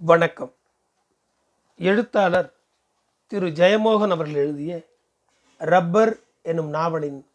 வணக்கம். 0.00 0.54
எழுத்தாளர் 1.76 2.54
திரு 3.26 3.46
ஜெயமோகன் 3.46 4.10
அவர்கள் 4.10 4.34
எழுதிய 4.34 4.86
ரப்பர் 5.58 6.18
எனும் 6.42 6.68
நாவலின் 6.68 7.26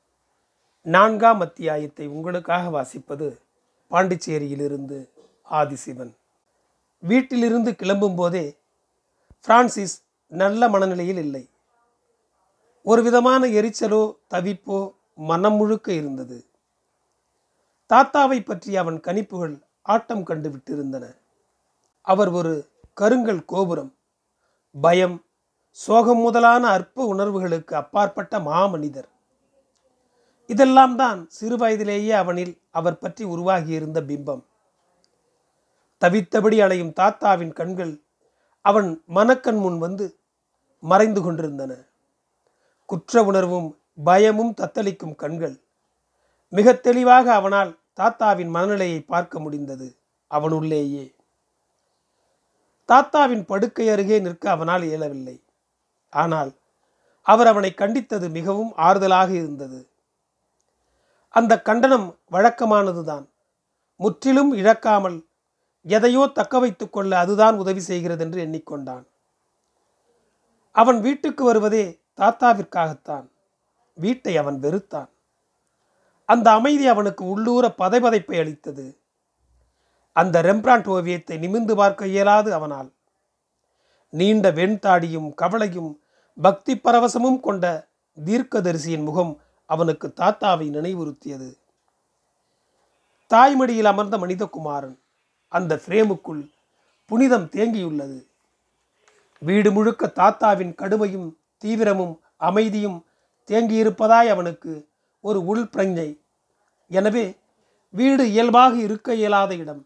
நான்காம் 0.81 1.39
அத்தியாயத்தை 1.39 2.07
உங்களுக்காக 2.07 2.69
வாசிப்பது 2.69 3.39
பாண்டிச்சேரியிலிருந்து 3.91 5.09
ஆதிசிவன். 5.51 6.13
வீட்டிலிருந்து 6.99 7.75
கிளம்பும் 7.75 8.15
போதே 8.15 8.57
பிரான்சிஸ் 9.41 10.03
நல்ல 10.27 10.69
மனநிலையில் 10.69 11.17
இல்லை. 11.17 11.49
ஒரு 12.81 13.03
விதமான 13.03 13.47
எரிச்சலோ 13.47 14.15
தவிப்போ 14.29 14.93
மனம் 15.15 15.55
முழுக்க 15.55 15.93
இருந்தது. 15.93 16.45
தாத்தாவை 17.89 18.45
பற்றிய 18.45 18.79
அவன் 18.79 18.99
கணிப்புகள் 18.99 19.61
ஆட்டம் 19.81 20.23
கண்டு 20.23 20.49
விட்டிருந்தன. 20.49 21.21
அவர் 22.07 22.29
ஒரு 22.29 22.53
கருங்கல் 23.01 23.45
கோபுரம் 23.45 23.91
பயம் 24.75 25.17
சோகம் 25.69 26.17
முதலான 26.17 26.63
அற்ப 26.67 27.05
உணர்வுகளுக்கு 27.05 27.75
அப்பாற்பட்ட 27.75 28.39
மாமனிதர். 28.39 29.07
இதெல்லாம் 30.49 30.95
தான் 30.95 31.19
சிறுவயதிலேயே 31.39 32.09
அவனில் 32.09 32.53
அவர் 32.69 32.97
பற்றி 32.97 33.23
உருவாகியிருந்த 33.25 33.99
பிம்பம். 34.01 34.43
தவித்தபடி 36.01 36.57
அலையும் 36.61 36.93
தாத்தாவின் 36.93 37.53
கண்கள் 37.53 37.93
அவன் 38.61 38.89
மனக்கண் 39.05 39.59
முன் 39.59 39.77
வந்து 39.77 40.05
மறைந்து 40.83 41.21
கொண்டிருந்தன. 41.21 41.71
குற்ற 42.85 43.23
உணர்வும் 43.23 43.69
பயமும் 44.03 44.53
தத்தளிக்கும் 44.61 45.15
கண்கள் 45.15 45.55
மிக 46.53 46.73
தெளிவாக 46.73 47.33
அவனால் 47.33 47.71
தாத்தாவின் 47.93 48.49
மனநிலையை 48.49 49.01
பார்க்க 49.01 49.39
முடிந்தது 49.39 49.87
அவனுள்ளேயே. 50.27 51.05
தாத்தாவின் 52.85 53.45
படுக்கை 53.45 53.89
அருகே 53.89 54.19
நிற்க 54.19 54.49
அவனால் 54.49 54.83
இயலவில்லை. 54.83 55.43
ஆனால் 56.09 56.51
அவர் 57.21 57.47
அவனை 57.47 57.73
கண்டித்தது 57.77 58.29
மிகவும் 58.29 58.73
ஆறுதலாக 58.77 59.29
இருந்தது. 59.33 59.89
அந்த 61.29 61.61
கண்டனம் 61.61 62.19
வழக்கமானதுதான். 62.31 63.25
முற்றிலும் 63.95 64.53
இழக்காமல் 64.53 65.27
எதையோ 65.81 66.27
தக்க 66.27 66.59
வைத்துக் 66.59 66.93
கொள்ள 66.93 67.17
அதுதான் 67.17 67.55
உதவி 67.57 67.79
செய்கிறது 67.79 68.23
என்று 68.23 68.45
எண்ணிக்கொண்டான். 68.45 69.05
அவன் 70.71 71.01
வீட்டுக்கு 71.01 71.43
வருவதே 71.43 72.01
தாத்தாவிற்காகத்தான். 72.17 73.25
வீட்டை 73.93 74.37
அவன் 74.37 74.59
வெறுத்தான். 74.59 75.09
அந்த 76.25 76.51
அமைதி 76.51 76.87
அவனுக்கு 76.87 77.25
உள்ளூர 77.25 77.73
பதைபதைப்பை 77.77 78.39
அளித்தது. 78.39 78.85
அந்த 80.13 80.41
ரெம்பிராண்ட் 80.41 80.87
ஓவியத்தை 80.87 81.37
நிமிந்து 81.37 81.75
பார்க்க 81.75 82.05
இயலாது 82.05 82.53
அவனால். 82.53 82.89
நீண்ட 84.09 84.51
வெண்தாடியும் 84.51 85.33
கவலையும் 85.33 85.91
பக்தி 86.41 86.73
பரவசமும் 86.75 87.39
கொண்ட 87.39 87.65
தீர்க்கதரிசியின் 88.25 89.03
முகம் 89.03 89.41
அவனுக்கு 89.65 90.13
தாத்தாவை 90.15 90.67
நினைவுறுத்தியது. 90.69 91.49
தாய்மடியில் 93.31 93.89
அமர்ந்த 93.91 94.17
மனிதகுமாரன் 94.17 94.97
அந்த 95.47 95.81
ஃப்ரேமுக்குள் 95.85 96.43
புனிதம் 97.05 97.45
தேங்கியுள்ளது. 97.45 98.19
வீடு 99.37 99.71
முழுக்க 99.71 100.07
தாத்தாவின் 100.07 100.73
கடுமையும் 100.81 101.29
தீவிரமும் 101.63 102.19
அமைதியும் 102.37 103.05
தேங்கியிருப்பதாய் 103.49 104.29
அவனுக்கு 104.29 104.89
ஒரு 105.19 105.45
உள் 105.45 105.65
பிரஞ்சை. 105.73 106.19
எனவே 106.87 107.37
வீடு 107.89 108.23
இயல்பாக 108.31 108.75
இருக்க 108.75 109.13
இயலாத 109.13 109.55
இடம். 109.55 109.81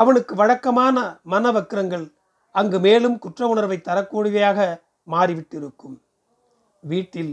அவனுக்கு 0.00 0.32
வழக்கமான 0.40 0.96
மனவக்கிரங்கள் 1.32 2.06
அங்கு 2.54 2.78
மேலும் 2.86 3.16
குற்ற 3.24 3.40
உணர்வை 3.52 3.78
தரக்கூடியவையாக 3.78 4.58
மாறிவிட்டிருக்கும். 5.08 5.96
வீட்டில் 6.82 7.32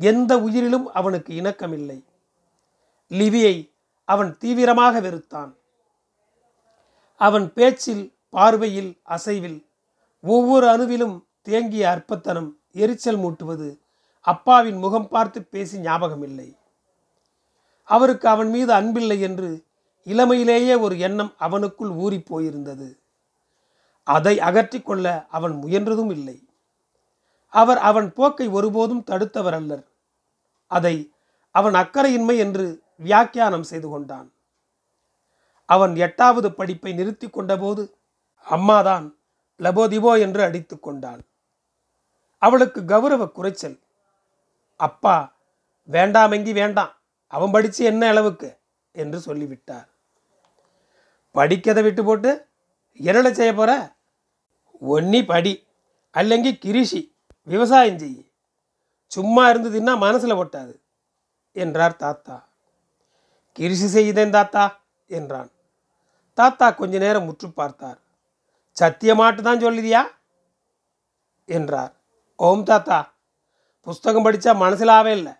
எந்த 0.00 0.32
உயிரிலும் 0.46 0.86
அவனுக்கு 0.98 1.30
இணக்கமில்லை. 1.40 1.98
லிவியை 3.10 3.56
அவன் 4.08 4.30
தீவிரமாக 4.42 4.94
வெறுத்தான். 5.00 5.50
அவன் 7.20 7.46
பேச்சில் 7.56 8.04
பார்வையில் 8.34 8.92
அசைவில் 9.16 9.58
ஒவ்வொரு 10.24 10.66
அணுவிலும் 10.74 11.16
தேங்கிய 11.48 11.84
அற்பத்தனம் 11.94 12.50
எரிச்சல் 12.82 13.20
மூட்டுவது 13.22 13.68
அப்பாவின் 14.24 14.78
முகம் 14.84 15.08
பார்த்து 15.08 15.38
பேசி 15.54 15.76
ஞாபகமில்லை. 15.86 16.48
அவருக்கு 17.88 18.26
அவன் 18.28 18.50
மீது 18.54 18.72
அன்பில்லை 18.78 19.18
என்று 19.28 19.50
இளமையிலேயே 20.04 20.80
ஒரு 20.80 20.98
எண்ணம் 20.98 21.34
அவனுக்குள் 21.38 21.94
ஊறி 21.94 22.18
போயிருந்தது 22.18 22.98
அதை 24.04 24.40
அகற்றிக் 24.40 24.84
கொள்ள 24.84 25.26
அவன் 25.30 25.52
முயன்றதும் 25.52 26.10
இல்லை. 26.10 26.48
அவர் 27.46 27.78
அவன் 27.78 28.12
போக்கை 28.12 28.48
ஒருபோதும் 28.48 29.04
தடுத்தவர் 29.06 29.52
அல்லர். 29.52 29.86
அதை 30.66 31.12
அவன் 31.50 31.74
அக்கறையின்மை 31.74 32.38
என்று 32.38 32.82
வியாக்கியானம் 32.96 33.62
செய்து 33.62 33.88
கொண்டான். 33.88 34.32
அவன் 35.64 35.96
எட்டாவது 35.96 36.52
படிப்பை 36.52 36.92
நிறுத்தி 36.92 37.28
கொண்டபோது 37.28 37.94
அம்மாதான் 38.46 39.16
லபோதிபோ 39.58 40.20
என்று 40.20 40.42
அடித்து 40.42 40.80
கொண்டாள். 40.80 41.20
அவளுக்கு 42.38 42.84
கௌரவ 42.84 43.26
குறைச்சல். 43.26 43.78
அப்பா 44.76 45.36
வேண்டாமெங்கி 45.90 46.52
வேண்டாம். 46.52 46.96
அவன் 47.26 47.50
படித்து 47.50 47.84
என்ன 47.84 48.08
அளவுக்கு? 48.08 48.59
என்று 48.92 49.20
சொல்லிவிட்டார். 49.20 49.88
படிக்கதை 51.30 51.82
விட்டு 51.82 52.04
போட்டு 52.04 52.48
என்னென்ன 52.92 53.32
செய்ய 53.32 53.54
போற? 53.54 53.96
ஒன்னி 54.82 55.26
படி 55.26 55.66
அல்லங்கி 56.14 56.52
கிரிஷி 56.64 57.14
விவசாயம் 57.42 57.98
செய் 57.98 58.32
சும்மா 59.06 59.50
இருந்ததுன்னா 59.50 59.98
மனசில் 59.98 60.40
ஒட்டாது 60.42 60.74
என்றார் 61.52 61.96
தாத்தா. 61.96 62.48
கிரிஷி 63.58 63.86
செய்தேன் 63.86 64.30
தாத்தா 64.30 64.80
என்றான். 65.06 65.50
தாத்தா 66.34 66.70
கொஞ்ச 66.70 66.98
நேரம் 66.98 67.24
முற்று 67.24 67.50
பார்த்தார். 67.50 67.98
சத்தியமாட்டு 68.80 69.40
தான் 69.40 69.60
சொல்லுதியா? 69.60 70.02
என்றார். 71.44 71.92
ஓம் 72.36 72.62
தாத்தா 72.62 73.14
புஸ்தகம் 73.80 74.24
படித்தா 74.24 74.52
மனசிலாவே 74.64 75.06
இல்லை. 75.06 75.32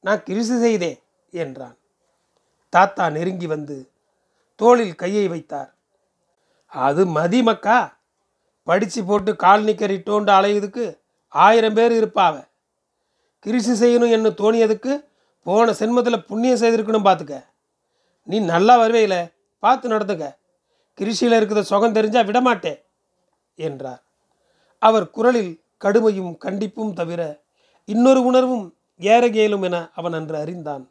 நான் 0.00 0.18
கிரிசு 0.18 0.60
செய்தேன் 0.60 0.98
என்றான். 1.30 1.78
தாத்தா 2.74 3.04
நெருங்கி 3.16 3.46
வந்து 3.54 3.76
தோளில் 4.60 4.98
கையை 5.02 5.24
வைத்தார். 5.32 5.70
அது 6.72 7.02
மதிமக்கா 7.16 7.78
படித்து 8.68 9.00
போட்டு 9.08 9.30
கால் 9.44 9.64
நிக்கரிட்டோண்டு 9.68 10.30
அலையுதுக்கு 10.38 10.84
ஆயிரம் 11.34 11.76
பேர் 11.78 11.92
இருப்பாவ. 12.00 12.34
கிரிசு 13.44 13.72
செய்யணும் 13.80 14.14
என்ன 14.16 14.28
தோணியதுக்கு 14.42 14.92
போன 15.46 15.72
சென்மத்தில் 15.80 16.26
புண்ணியம் 16.28 16.60
செய்திருக்கணும் 16.62 17.06
பார்த்துக்க 17.08 17.36
நீ 18.28 18.36
நல்லா 18.52 18.74
வருவையில் 18.82 19.20
பார்த்து 19.62 19.92
நடந்துக்க. 19.94 20.24
கிருஷியில் 20.98 21.36
இருக்கிற 21.38 21.60
சுகம் 21.70 21.96
தெரிஞ்சால் 21.96 22.28
விடமாட்டேன் 22.28 22.80
என்றார். 23.66 24.00
அவர் 24.82 25.06
குரலில் 25.16 25.52
கடுமையும் 25.84 26.32
கண்டிப்பும் 26.44 26.96
தவிர 27.00 27.20
இன்னொரு 27.88 28.20
உணர்வும் 28.28 28.66
ஏறகேலும் 29.00 29.64
என 29.68 29.76
அவன் 29.98 30.16
அன்று 30.18 30.36
அறிந்தான். 30.42 30.84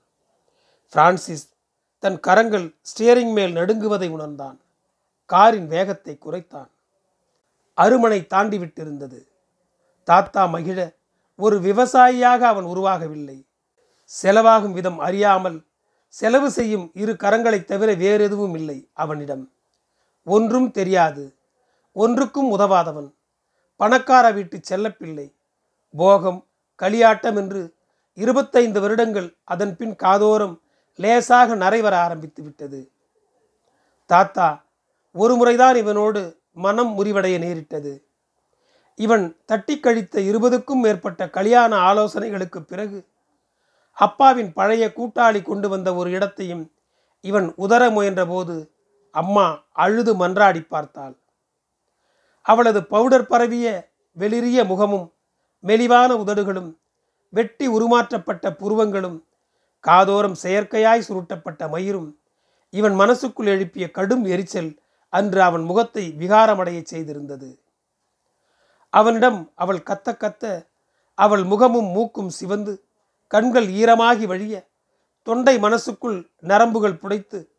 பிரான்சிஸ் 0.94 1.46
தன் 2.04 2.20
கரங்கள் 2.20 2.76
ஸ்டியரிங் 2.82 3.34
மேல் 3.34 3.56
நடுங்குவதை 3.56 4.10
உணர்ந்தான். 4.10 4.60
காரின் 5.26 5.68
வேகத்தை 5.68 6.18
குறைத்தான். 6.26 6.70
அருமனை 7.78 8.26
தாண்டி 8.26 8.58
விட்டிருந்தது 8.58 9.28
தாத்தா 10.04 10.46
மகிழ 10.46 10.96
ஒரு 11.36 11.60
விவசாயியாக 11.60 12.48
அவன் 12.48 12.66
உருவாகவில்லை. 12.66 13.46
செலவாகும் 14.24 14.72
விதம் 14.72 15.00
அறியாமல் 15.00 15.66
செலவு 16.08 16.52
செய்யும் 16.52 16.92
இரு 16.94 17.14
கரங்களைத் 17.14 17.68
தவிர 17.68 17.94
வேறு 17.94 18.24
எதுவும் 18.24 18.56
இல்லை 18.56 18.90
அவனிடம். 18.94 19.52
ஒன்றும் 20.24 20.72
தெரியாது. 20.72 21.36
ஒன்றுக்கும் 21.92 22.60
உதவாதவன். 22.60 23.14
பணக்கார 23.76 24.32
வீட்டு 24.32 24.60
செல்லப்பிள்ளை. 24.70 25.36
போகம் 25.98 26.48
களியாட்டம் 26.82 27.36
என்று 27.36 27.74
இருபத்தைந்து 28.14 28.82
வருடங்கள் 28.82 29.36
அதன் 29.44 29.76
பின் 29.76 29.96
காதோரம் 29.96 30.62
லேசாக 30.96 31.56
நரைவர 31.56 31.92
ஆரம்பித்து 31.92 32.44
விட்டது. 32.44 32.92
தாத்தா 34.06 34.66
ஒரு 35.12 35.36
முறைதான் 35.36 35.76
இவனோடு 35.76 36.38
மனம் 36.54 36.92
முறிவடைய 36.98 37.40
நேரிட்டது. 37.40 38.08
இவன் 38.96 39.38
தட்டி 39.46 39.80
கழித்த 39.80 40.22
இருபதுக்கும் 40.22 40.82
மேற்பட்ட 40.82 41.30
கல்யாண 41.30 41.94
ஆலோசனைகளுக்கு 41.94 42.60
பிறகு 42.60 43.08
அப்பாவின் 43.92 44.54
பழைய 44.54 44.92
கூட்டாளி 44.96 45.42
கொண்டு 45.42 45.70
வந்த 45.70 45.96
ஒரு 45.96 46.12
இடத்தையும் 46.12 46.72
இவன் 47.22 47.54
உதர 47.58 47.90
முயன்றபோது 47.90 48.70
அம்மா 49.12 49.66
அழுது 49.72 50.28
மன்றாடி 50.28 50.68
பார்த்தாள். 50.68 51.18
அவளது 52.42 52.86
பவுடர் 52.86 53.28
பரவிய 53.28 53.92
வெளிரிய 54.18 54.66
முகமும் 54.66 55.14
மெலிவான 55.60 56.16
உதடுகளும் 56.16 56.78
வெட்டி 57.30 57.68
உருமாற்றப்பட்ட 57.68 58.50
புருவங்களும் 58.50 59.24
காதோரம் 59.88 60.36
செயற்கையாய் 60.44 61.08
சுருட்டப்பட்ட 61.08 61.68
மயிரும் 61.68 62.16
இவன் 62.70 62.94
மனசுக்குள் 62.94 63.46
எழுப்பிய 63.46 63.92
கடும் 63.92 64.26
எரிச்சல் 64.26 64.80
அன்று 65.10 65.42
அவன் 65.42 65.64
முகத்தை 65.64 66.16
விகாரமடைய 66.20 66.84
செய்திருந்தது. 66.92 67.60
அவனிடம் 68.90 69.52
அவள் 69.56 69.82
கத்த 69.84 70.18
கத்த 70.18 70.68
அவள் 71.14 71.44
முகமும் 71.44 71.86
மூக்கும் 71.86 72.30
சிவந்து 72.30 72.84
கண்கள் 73.28 73.68
ஈரமாகி 73.68 74.26
வழிய 74.28 74.70
தொண்டை 75.24 75.60
மனசுக்குள் 75.60 76.30
நரம்புகள் 76.40 77.00
புடைத்து 77.02 77.50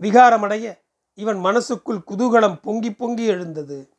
விகாரமடைய 0.00 0.84
இவன் 1.14 1.36
மனசுக்குள் 1.36 2.00
குதூகலம் 2.10 2.60
பொங்கி 2.62 2.94
பொங்கி 2.94 3.24
எழுந்தது. 3.24 3.90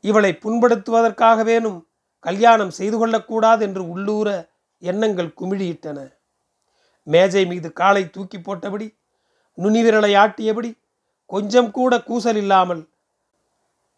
இவளை 0.00 0.38
புண்படுத்துவதற்காகவேனும் 0.44 1.86
கல்யாணம் 2.20 2.70
செய்து 2.70 2.98
கொள்ளக்கூடாது 2.98 3.64
என்று 3.64 3.88
உள்ளூர 3.88 4.52
எண்ணங்கள் 4.78 5.36
குமிழியிட்டன. 5.40 6.13
மேஜை 7.04 7.46
மீது 7.46 7.72
காலை 7.72 8.10
தூக்கி 8.10 8.38
போட்டபடி 8.38 8.94
நுனிவிரலை 9.58 10.12
ஆட்டியபடி 10.16 10.78
கொஞ்சம் 11.26 11.70
கூட 11.70 11.96
கூசல் 11.96 12.36
இல்லாமல் 12.36 12.88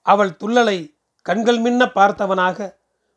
அவள் 0.03 0.31
துள்ளலை 0.31 0.95
கண்கள் 1.23 1.59
மின்ன 1.59 1.85
பார்த்தவனாக 1.85 2.75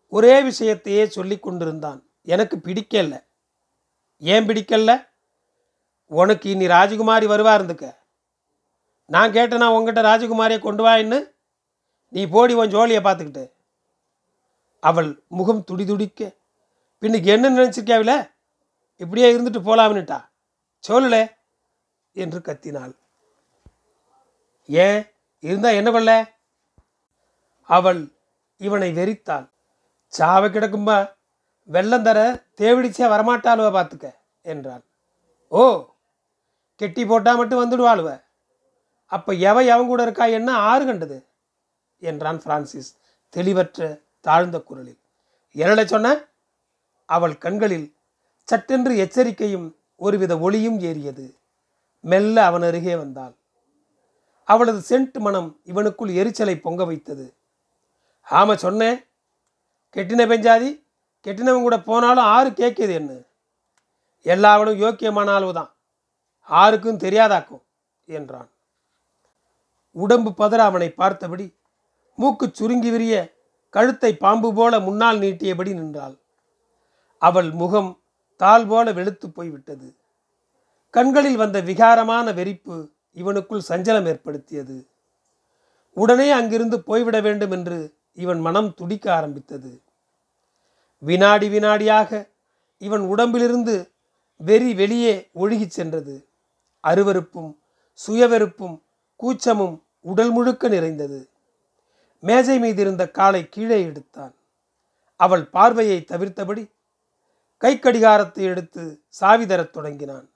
ஒரே 0.07 0.41
விஷயத்தையே 0.41 1.06
சொல்லி 1.06 1.39
கொண்டிருந்தான். 1.39 2.03
எனக்கு 2.21 2.57
பிடிக்கல. 2.57 3.24
ஏன் 4.18 4.45
பிடிக்கல? 4.45 5.07
உனக்கு 6.06 6.50
இனி 6.50 6.68
ராஜகுமாரி 6.68 7.25
வருவா 7.25 7.53
இருந்துக்க. 7.59 7.95
நான் 9.06 9.31
கேட்டேனா 9.31 9.68
உங்ககிட்ட 9.68 10.01
ராஜகுமாரியை 10.01 10.59
கொண்டு 10.59 10.86
வாயின்னு 10.86 11.31
நீ 12.09 12.25
போடி 12.25 12.53
உன் 12.53 12.69
ஜோலியை 12.69 13.03
பார்த்துக்கிட்டு. 13.03 13.51
அவள் 14.80 15.24
முகம் 15.27 15.63
துடிதுடிக்க. 15.71 16.36
பின்னுக்கு 17.01 17.24
என்ன 17.24 17.50
நினச்சிருக்காவில 17.50 18.31
இப்படியே 19.00 19.28
இருந்துட்டு 19.34 19.60
போலாம்னுட்டா? 19.60 20.30
சொல்லல 20.88 21.36
என்று 22.12 22.40
கத்தினாள். 22.40 22.96
ஏன்? 24.68 25.06
இருந்தா 25.40 25.69
என்ன 25.69 25.90
பண்ணல? 25.92 26.28
அவள் 27.62 28.12
இவனை 28.57 28.94
வெறித்தாள். 28.94 29.50
சாவை 30.07 30.50
கிடக்கும்பா. 30.50 31.13
வெள்ளம் 31.63 32.04
தர 32.04 32.44
தேவிடிச்சே 32.57 33.06
வரமாட்டாளுவ 33.13 33.68
பார்த்துக்க 33.72 34.16
என்றாள். 34.42 34.84
ஓ 35.48 35.86
கெட்டி 36.75 37.06
போட்டா 37.06 37.36
மட்டும் 37.36 37.60
வந்துடுவாளுவ. 37.60 38.24
அப்போ 39.06 39.34
எவ 39.34 39.66
எவன் 39.66 39.88
கூட 39.88 40.01
இருக்கா? 40.01 40.25
என்ன 40.25 40.54
ஆறு 40.54 40.86
கண்டது? 40.86 41.28
என்றான் 42.00 42.42
பிரான்சிஸ் 42.42 42.98
தெளிவற்ற 43.30 44.00
தாழ்ந்த 44.22 44.60
குரலில். 44.60 45.00
என்னடை 45.54 45.86
சொன்ன? 45.86 46.25
அவள் 47.06 47.38
கண்களில் 47.38 47.98
சட்டென்று 48.50 48.94
எச்சரிக்கையும் 49.04 49.68
ஒருவித 50.01 50.34
ஒளியும் 50.40 50.78
ஏறியது. 50.80 51.25
மெல்ல 52.04 52.36
அவன் 52.46 52.66
அருகே 52.68 52.94
வந்தாள். 52.96 53.34
அவளது 54.48 54.80
சென்ட் 54.90 55.18
மனம் 55.19 55.50
இவனுக்குள் 55.66 56.12
எரிச்சலை 56.13 56.56
பொங்க 56.60 56.81
வைத்தது. 56.86 57.25
ஆமா 58.28 58.54
சொன்னேன். 58.56 58.98
கெட்டின 59.96 60.22
பெஞ்சாதி 60.31 60.69
கெட்டினவன் 61.25 61.66
கூட 61.66 61.78
போனாலும் 61.80 62.30
ஆறு 62.36 62.50
கேட்கியது 62.54 62.94
என்ன? 62.94 63.12
எல்லாவனும் 64.25 64.81
யோக்கியமான 64.84 65.34
அளவு 65.38 65.54
தான் 65.54 65.72
ஆருக்கும் 66.50 67.01
தெரியாதாக்கும் 67.04 67.63
என்றான். 68.07 68.50
உடம்பு 69.96 70.31
பதற 70.38 70.60
அவனை 70.69 70.90
பார்த்தபடி 70.92 71.46
மூக்கு 72.18 72.46
சுருங்கி 72.51 72.90
விரிய 72.90 73.16
கழுத்தை 73.74 74.12
பாம்பு 74.24 74.50
போல 74.54 74.74
முன்னால் 74.80 75.19
நீட்டியபடி 75.19 75.72
நின்றாள். 75.74 76.16
அவள் 77.22 77.50
முகம் 77.62 77.92
தாள் 78.39 78.65
போல 78.65 78.91
வெளுத்து 78.91 79.27
போய்விட்டது. 79.30 79.88
கண்களில் 80.94 81.36
வந்த 81.36 81.57
விகாரமான 81.62 82.27
வெறிப்பு 82.33 82.75
இவனுக்குள் 83.15 83.68
சஞ்சலம் 83.69 84.06
ஏற்படுத்தியது. 84.06 84.77
உடனே 85.97 86.31
அங்கிருந்து 86.31 86.77
போய்விட 86.83 87.21
வேண்டும் 87.21 87.51
என்று 87.51 87.80
இவன் 88.13 88.39
மனம் 88.39 88.74
துடிக்க 88.74 89.06
ஆரம்பித்தது. 89.15 89.71
வினாடி 91.03 91.47
வினாடியாக 91.50 92.30
இவன் 92.77 93.01
உடம்பிலிருந்து 93.01 93.75
வெறி 94.39 94.74
வெளியே 94.74 95.30
ஒழுகிச் 95.33 95.75
சென்றது. 95.77 96.15
அருவருப்பும் 96.83 97.51
சுயவெறுப்பும் 98.07 98.77
கூச்சமும் 99.15 99.75
உடல் 100.01 100.31
முழுக்க 100.31 100.68
நிறைந்தது. 100.68 101.19
மேஜை 102.24 102.57
மீதிருந்த 102.59 103.12
காலை 103.12 103.41
கீழே 103.50 103.80
எடுத்தான் 103.83 104.33
அவள் 105.19 105.45
பார்வையை 105.56 106.06
தவிர்த்தபடி 106.07 106.63
கைக்கடிகாரத்தை 107.63 108.44
எடுத்து 108.51 109.01
சாவி 109.07 109.45
தரத் 109.45 109.73
தொடங்கினான். 109.73 110.29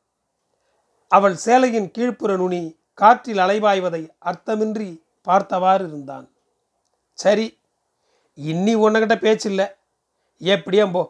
அவள் 1.08 1.36
சேலையின் 1.46 1.90
கீழ்ப்புற 1.98 2.38
நுனி 2.38 2.80
காற்றில் 2.94 3.38
அலைவாய்வதை 3.38 4.10
அர்த்தமின்றி 4.26 5.02
பார்த்தவாறு 5.22 5.88
இருந்தான். 5.88 6.30
சரி 7.14 7.60
இன்னி 8.38 8.74
உன்னகிட்ட 8.76 9.16
பேச்சில்லை. 9.16 9.68
எப்படியம்போ 10.42 11.04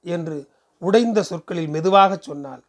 என்று 0.00 0.48
உடைந்த 0.78 1.22
சொற்களில் 1.22 1.68
மெதுவாக 1.68 2.16
சொன்னாள். 2.16 2.62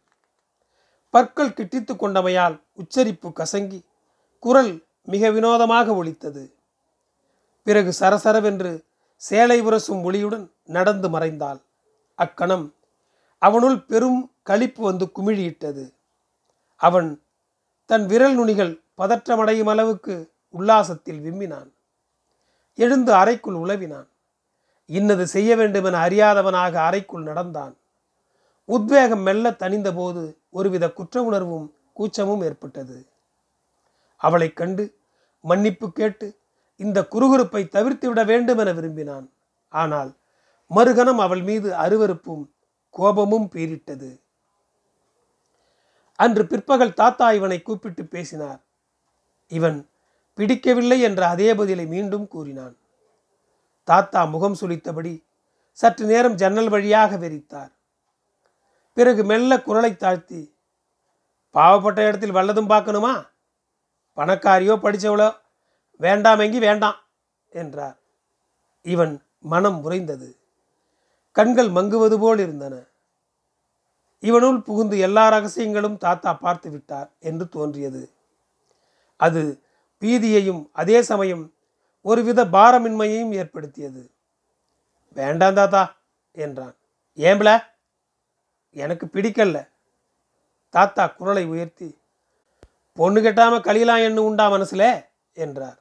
பற்கள் 1.10 1.56
கிட்டித்து 1.58 1.94
கொண்டமையால் 1.94 2.60
உச்சரிப்பு 2.72 3.28
கசங்கி 3.28 3.80
குரல் 4.38 4.86
மிக 5.04 5.30
வினோதமாக 5.30 5.94
ஒலித்தது. 5.94 6.54
பிறகு 7.62 7.92
சரசரவென்று 8.00 8.84
சேலை 9.16 9.62
உரசும் 9.62 10.02
ஒளியுடன் 10.08 10.46
நடந்து 10.64 11.08
மறைந்தாள். 11.08 11.60
அக்கணம் 12.14 12.74
அவனுள் 13.40 13.80
பெரும் 13.80 14.32
களிப்பு 14.42 14.82
வந்து 14.82 15.10
குமிழியிட்டது. 15.14 15.92
அவன் 16.76 17.22
தன் 17.86 18.06
விரல் 18.06 18.38
நுனிகள் 18.38 18.80
பதற்றமடையும் 18.98 19.68
அளவுக்கு 19.68 20.30
உல்லாசத்தில் 20.50 21.20
விம்மினான். 21.24 21.70
எழுந்து 22.76 23.12
அறைக்குள் 23.12 23.54
உழவினான். 23.54 24.06
இன்னது 24.86 25.26
செய்ய 25.26 25.56
வேண்டுமென 25.56 26.08
அறியாதவனாக 26.08 26.74
அறைக்குள் 26.74 27.22
நடந்தான். 27.22 27.76
உத்வேகம் 28.64 29.20
மெல்ல 29.20 29.50
தணிந்தபோது 29.50 30.36
ஒருவித 30.50 30.90
குற்ற 30.90 31.22
உணர்வும் 31.22 31.74
கூச்சமும் 31.92 32.42
ஏற்பட்டது. 32.42 33.06
அவளைக் 34.16 34.56
கண்டு 34.56 34.94
மன்னிப்பு 35.40 35.92
கேட்டு 35.92 36.36
இந்த 36.76 37.06
குறுகுறுப்பை 37.10 37.68
தவிர்த்து 37.68 38.08
விட 38.08 38.24
வேண்டும் 38.24 38.58
என 38.58 38.72
விரும்பினான். 38.72 39.30
ஆனால் 39.68 40.12
மறுகணம் 40.74 41.18
அவள் 41.18 41.42
மீது 41.42 41.72
அருவருப்பும் 41.72 42.48
கோபமும் 42.90 43.48
பீரிட்டது 43.54 44.20
அன்று 46.16 46.46
பிற்பகல் 46.46 46.94
தாத்தா 46.94 47.32
இவனை 47.32 47.62
கூப்பிட்டு 47.62 48.04
பேசினார். 48.04 48.60
இவன் 49.48 49.88
பிடிக்கவில்லை 50.34 51.00
என்ற 51.00 51.28
அதே 51.28 51.54
பதிலை 51.54 51.86
மீண்டும் 51.86 52.28
கூறினான். 52.28 52.76
தாத்தா 53.84 54.24
முகம் 54.24 54.56
சுளித்தபடி 54.60 55.24
சற்று 55.72 56.06
நேரம் 56.06 56.34
ஜன்னல் 56.34 56.68
வழியாக 56.68 57.16
வெறித்தார். 57.16 57.72
பிறகு 58.92 59.24
மெல்ல 59.24 59.62
குரலை 59.62 59.96
தாழ்த்தி 59.96 60.54
பாவப்பட்ட 61.54 62.00
இடத்தில் 62.06 62.34
வல்லதும் 62.34 62.68
பார்க்கணுமா? 62.68 63.14
பணக்காரியோ 64.16 64.74
படித்தவளோ 64.82 65.36
வேண்டாம் 65.96 66.38
எங்கி 66.38 66.58
வேண்டாம் 66.58 66.98
என்றார். 67.48 67.98
இவன் 68.82 69.24
மனம் 69.38 69.82
உறைந்தது. 69.82 70.39
கண்கள் 71.32 71.68
மங்குவது 71.68 72.18
போல் 72.18 72.38
இருந்தன. 72.38 72.74
இவனுள் 74.18 74.60
புகுந்து 74.60 74.98
எல்லா 74.98 75.32
ரகசியங்களும் 75.32 75.96
தாத்தா 75.96 76.34
பார்த்து 76.34 76.70
விட்டார் 76.70 77.10
என்று 77.20 77.48
தோன்றியது. 77.48 78.10
அது 79.16 79.62
பீதியையும் 80.00 80.68
அதே 80.72 81.02
சமயம் 81.02 81.52
ஒருவித 82.02 82.44
பாரமின்மையையும் 82.44 83.32
ஏற்படுத்தியது. 83.32 84.10
வேண்டாம் 85.12 85.54
தாத்தா 85.54 85.96
என்றான். 86.32 86.76
ஏம்பல 87.16 87.62
எனக்கு 88.70 89.06
பிடிக்கல. 89.06 89.68
தாத்தா 90.70 91.06
குரலை 91.06 91.46
உயர்த்தி 91.46 91.98
பொண்ணு 92.92 93.20
கெட்டாம 93.20 93.58
கலியலாம் 93.60 94.02
என்ன 94.02 94.22
உண்டா 94.22 94.50
மனசுல? 94.50 95.06
என்றார். 95.32 95.78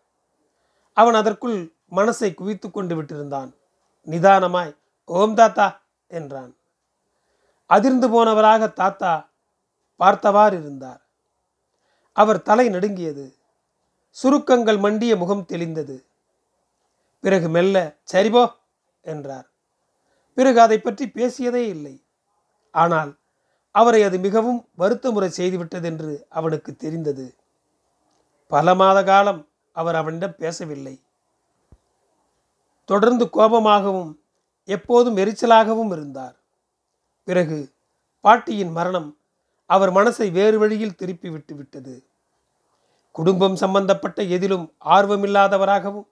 அவன் 0.94 1.14
அதற்குள் 1.14 1.74
மனசை 1.92 2.34
குவித்து 2.34 2.72
கொண்டு 2.72 3.04
விட்டிருந்தான். 3.04 3.52
நிதானமாய் 4.08 4.78
ஓம் 5.10 5.34
தாத்தா 5.34 5.82
என்றான். 6.08 6.56
அதிர்ந்து 7.66 8.10
போனவராக 8.10 8.74
தாத்தா 8.74 9.32
பார்த்தவாறு 9.96 10.58
இருந்தார். 10.58 11.02
அவர் 12.12 12.42
தலை 12.42 12.70
நடுங்கியது. 12.70 13.38
சுருக்கங்கள் 14.12 14.78
மண்டிய 14.78 15.16
முகம் 15.16 15.46
தெளிந்தது. 15.46 16.06
பிறகு 17.20 17.50
மெல்ல 17.50 17.98
சரிபோ 18.14 18.54
என்றார். 19.02 19.50
பிறகு 20.34 20.62
அதை 20.62 20.80
பற்றி 20.80 21.06
பேசியதே 21.08 21.68
இல்லை. 21.68 22.06
ஆனால் 22.72 23.20
அவரை 23.72 24.04
அது 24.04 24.20
மிகவும் 24.20 24.70
வருத்தமுறை 24.76 25.30
செய்துவிட்டதென்று 25.30 26.26
அவனுக்கு 26.30 26.76
தெரிந்தது. 26.76 27.36
பல 28.48 28.76
மாத 28.76 29.04
காலம் 29.04 29.50
அவர் 29.72 29.96
அவனிடம் 29.96 30.36
பேசவில்லை. 30.36 31.04
தொடர்ந்து 32.86 33.26
கோபமாகவும் 33.26 34.19
எப்போதும் 34.76 35.18
எரிச்சலாகவும் 35.18 35.92
இருந்தார். 35.92 36.36
பிறகு 37.28 37.58
பாட்டியின் 38.26 38.72
மரணம் 38.72 39.10
அவர் 39.70 39.92
மனசை 39.94 40.28
வேறு 40.32 40.58
வழியில் 40.60 40.98
திருப்பி 41.00 41.30
விட்டு 41.30 41.54
விட்டது. 41.56 41.96
குடும்பம் 43.16 43.56
சம்பந்தப்பட்ட 43.56 44.20
எதிலும் 44.36 44.66
ஆர்வமில்லாதவராகவும் 44.96 46.08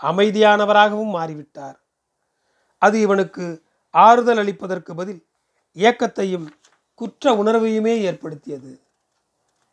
அமைதியானவராகவும் 0.00 1.14
மாறிவிட்டார். 1.18 1.78
அது 2.82 2.96
இவனுக்கு 3.00 3.44
ஆறுதல் 3.90 4.40
அளிப்பதற்கு 4.42 4.92
பதில் 4.94 5.20
ஏக்கத்தையும் 5.76 6.46
குற்ற 6.94 7.32
உணர்வையுமே 7.42 7.94
ஏற்படுத்தியது. 8.08 8.72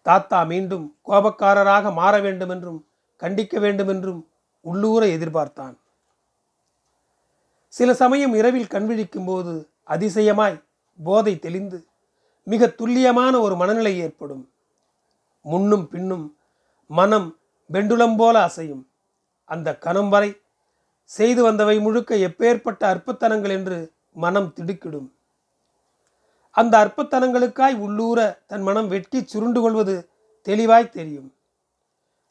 தாத்தா 0.07 0.39
மீண்டும் 0.43 0.85
கோபக்காரராக 1.07 1.93
மாற 1.93 2.13
வேண்டுமென்றும் 2.19 2.79
கண்டிக்க 3.19 3.59
வேண்டுமென்றும் 3.59 4.21
உள்ளூர 4.61 5.05
எதிர்பார்த்தான். 5.17 5.77
சில 7.75 7.93
சமயம் 7.93 8.33
இரவில் 8.33 8.71
கண்விழிக்கும் 8.71 9.25
போது 9.25 9.53
அதிசயமாய் 9.87 10.63
போதை 10.99 11.39
தெளிந்து 11.39 11.77
மிக 12.43 12.67
துல்லியமான 12.67 13.39
ஒரு 13.39 13.55
மனநிலை 13.55 13.93
ஏற்படும். 13.99 14.43
முன்னும் 15.41 15.85
பின்னும் 15.87 16.25
மனம் 16.89 17.27
பெண்டுலம் 17.71 18.15
போல 18.17 18.35
அசையும். 18.47 18.83
அந்த 19.45 19.69
கணம் 19.77 20.09
வரை 20.09 20.29
செய்து 21.03 21.51
வந்தவை 21.51 21.81
முழுக்க 21.81 22.15
எப்பேற்பட்ட 22.15 22.81
அற்பத்தனங்கள் 22.93 23.49
என்று 23.49 23.91
மனம் 24.13 24.53
திடுக்கிடும். 24.55 25.07
அந்த 26.51 26.73
அற்பத்தனங்களுக்காய் 26.85 27.77
உள்ளூர 27.77 28.19
தன் 28.47 28.61
மனம் 28.61 28.87
வெட்டி 28.87 29.21
சுருண்டு 29.25 29.61
கொள்வது 29.61 29.95
தெளிவாய் 30.41 30.93
தெரியும். 30.97 31.29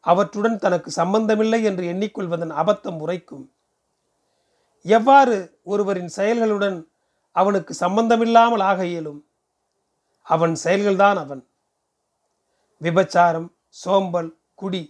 அவற்றுடன் 0.00 0.58
தனக்கு 0.58 0.90
சம்பந்தமில்லை 0.90 1.62
என்று 1.62 1.84
எண்ணிக்கொள்வதன் 1.84 2.54
அபத்தம் 2.62 2.98
உரைக்கும். 2.98 3.44
எவ்வாறு 4.84 5.34
ஒருவரின் 5.62 6.12
செயல்களுடன் 6.16 6.78
அவனுக்கு 7.36 7.72
சம்பந்தமில்லாமல் 7.74 8.64
ஆக 8.70 8.80
இயலும்? 8.86 9.20
அவன் 10.26 10.54
செயல்கள்தான் 10.64 11.18
அவன். 11.24 11.42
விபச்சாரம் 12.80 13.48
சோம்பல் 13.82 14.30
குடி 14.54 14.82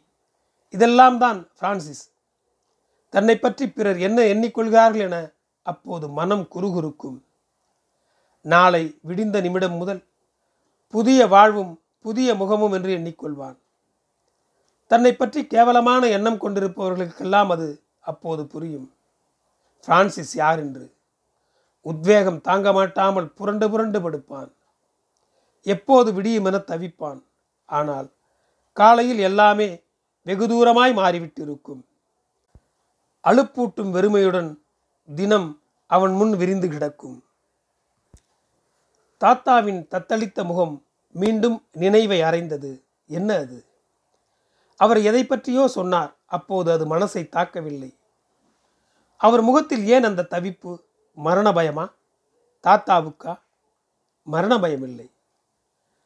இதெல்லாம் 0.74 1.18
தான் 1.18 1.40
பிரான்சிஸ். 1.58 2.04
தன்னை 3.14 3.36
பற்றி 3.38 3.64
பிறர் 3.68 3.98
என்ன 3.98 4.18
எண்ணிக்கொள்கிறார்கள் 4.22 5.04
என 5.08 5.16
அப்போது 5.66 6.06
மனம் 6.18 6.46
குறுகுறுக்கும். 6.54 7.18
நாளை 8.44 8.82
விடிந்த 9.08 9.36
நிமிடம் 9.40 9.76
முதல் 9.76 10.02
புதிய 10.94 11.26
வாழ்வும் 11.26 11.72
புதிய 12.04 12.34
முகமும் 12.34 12.72
என்று 12.72 12.90
எண்ணிக்கொள்வான் 12.98 13.58
தன்னை 14.90 15.12
பற்றி 15.14 15.40
கேவலமான 15.46 16.08
எண்ணம் 16.08 16.40
கொண்டிருப்பவர்களுக்கெல்லாம் 16.40 17.50
அது 17.54 17.68
அப்போது 18.00 18.42
புரியும். 18.46 18.88
பிரான்சிஸ் 19.84 20.34
யார் 20.34 20.58
என்று? 20.58 20.96
உத்வேகம் 21.80 22.40
தாங்க 22.40 22.72
மாட்டாமல் 22.72 23.28
புரண்டு 23.28 23.70
புரண்டு 23.70 23.98
படுப்பான். 24.00 24.52
எப்போது 25.62 26.12
விடியும் 26.12 26.44
என 26.44 26.56
தவிப்பான். 26.56 27.22
ஆனால் 27.64 28.12
காலையில் 28.72 29.18
எல்லாமே 29.18 29.84
வெகு 30.22 30.46
தூரமாய் 30.46 30.92
மாறிவிட்டிருக்கும். 30.92 31.82
அழுப்பூட்டும் 33.24 33.90
வெறுமையுடன் 33.92 34.58
தினம் 35.14 35.62
அவன் 35.86 36.12
முன் 36.12 36.36
விரிந்து 36.36 36.68
கிடக்கும். 36.68 37.24
தாத்தாவின் 39.20 39.86
தத்தளித்த 39.90 40.44
முகம் 40.44 40.86
மீண்டும் 41.12 41.66
நினைவை 41.72 42.22
அறைந்தது. 42.22 42.84
என்ன 43.06 43.36
அது? 43.36 43.66
அவர் 44.76 45.00
எதை 45.00 45.26
பற்றியோ 45.26 45.68
சொன்னார். 45.68 46.16
அப்போது 46.26 46.72
அது 46.72 46.96
மனசை 46.96 47.22
தாக்கவில்லை. 47.36 47.90
அவர் 49.22 49.42
முகத்தில் 49.42 49.84
ஏன் 49.86 50.04
அந்த 50.04 50.26
தவிப்பு? 50.30 50.78
மரண 51.14 51.52
பயமா? 51.52 51.84
தாத்தாவுக்கா? 52.64 53.40
மரண 54.22 54.58
பயமில்லை. 54.58 55.06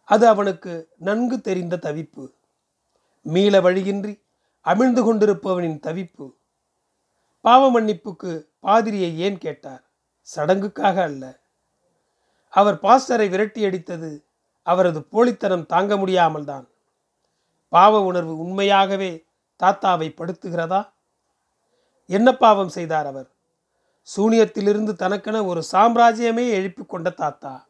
அது 0.04 0.28
அவனுக்கு 0.28 0.72
நன்கு 0.98 1.40
தெரிந்த 1.40 1.76
தவிப்பு. 1.76 2.24
மீள 3.22 3.60
வழியின்றி 3.60 4.12
அமிழ்ந்து 4.64 5.02
கொண்டிருப்பவனின் 5.02 5.78
தவிப்பு. 5.82 6.26
பாவ 7.40 7.70
மன்னிப்புக்கு 7.70 8.48
பாதிரியை 8.60 9.10
ஏன் 9.16 9.38
கேட்டார்? 9.38 9.82
சடங்குக்காக 10.36 11.02
அல்ல. 11.02 11.24
அவர் 12.48 12.74
பாஸ்டரை 12.74 13.28
விரட்டி 13.28 13.64
அடித்தது 13.64 14.24
அவரது 14.62 15.00
போலித்தனம் 15.00 15.66
தாங்க 15.66 15.96
முடியாமல் 15.96 16.44
தான் 16.44 16.68
பாவ 17.68 18.00
உணர்வு 18.00 18.38
உண்மையாகவே 18.38 19.24
தாத்தாவை 19.62 20.08
படுத்துகிறதா? 20.10 20.80
என்ன 22.06 22.36
பாவம் 22.36 22.68
செய்தார் 22.68 23.06
அவர்? 23.06 23.28
சூனியத்திலிருந்து 24.16 24.92
தனக்கென 24.92 25.44
ஒரு 25.46 25.62
சாம்ராஜ்யமே 25.72 26.50
எழுப்பி 26.50 26.84
கொண்ட 26.84 27.10
தாத்தா. 27.10 27.66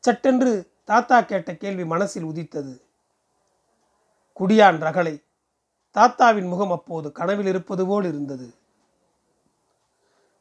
சட்டென்று 0.00 0.70
தாத்தா 0.84 1.20
கேட்ட 1.20 1.56
கேள்வி 1.56 1.84
மனசில் 1.84 2.22
உதித்தது. 2.22 2.86
குடியான் 4.40 4.78
ரகளை 4.78 5.24
தாத்தாவின் 5.94 6.48
முகம் 6.48 6.70
அப்போது 6.70 7.12
கனவில் 7.12 7.46
இருப்பது 7.46 7.86
போல் 7.86 8.04
இருந்தது. 8.04 8.54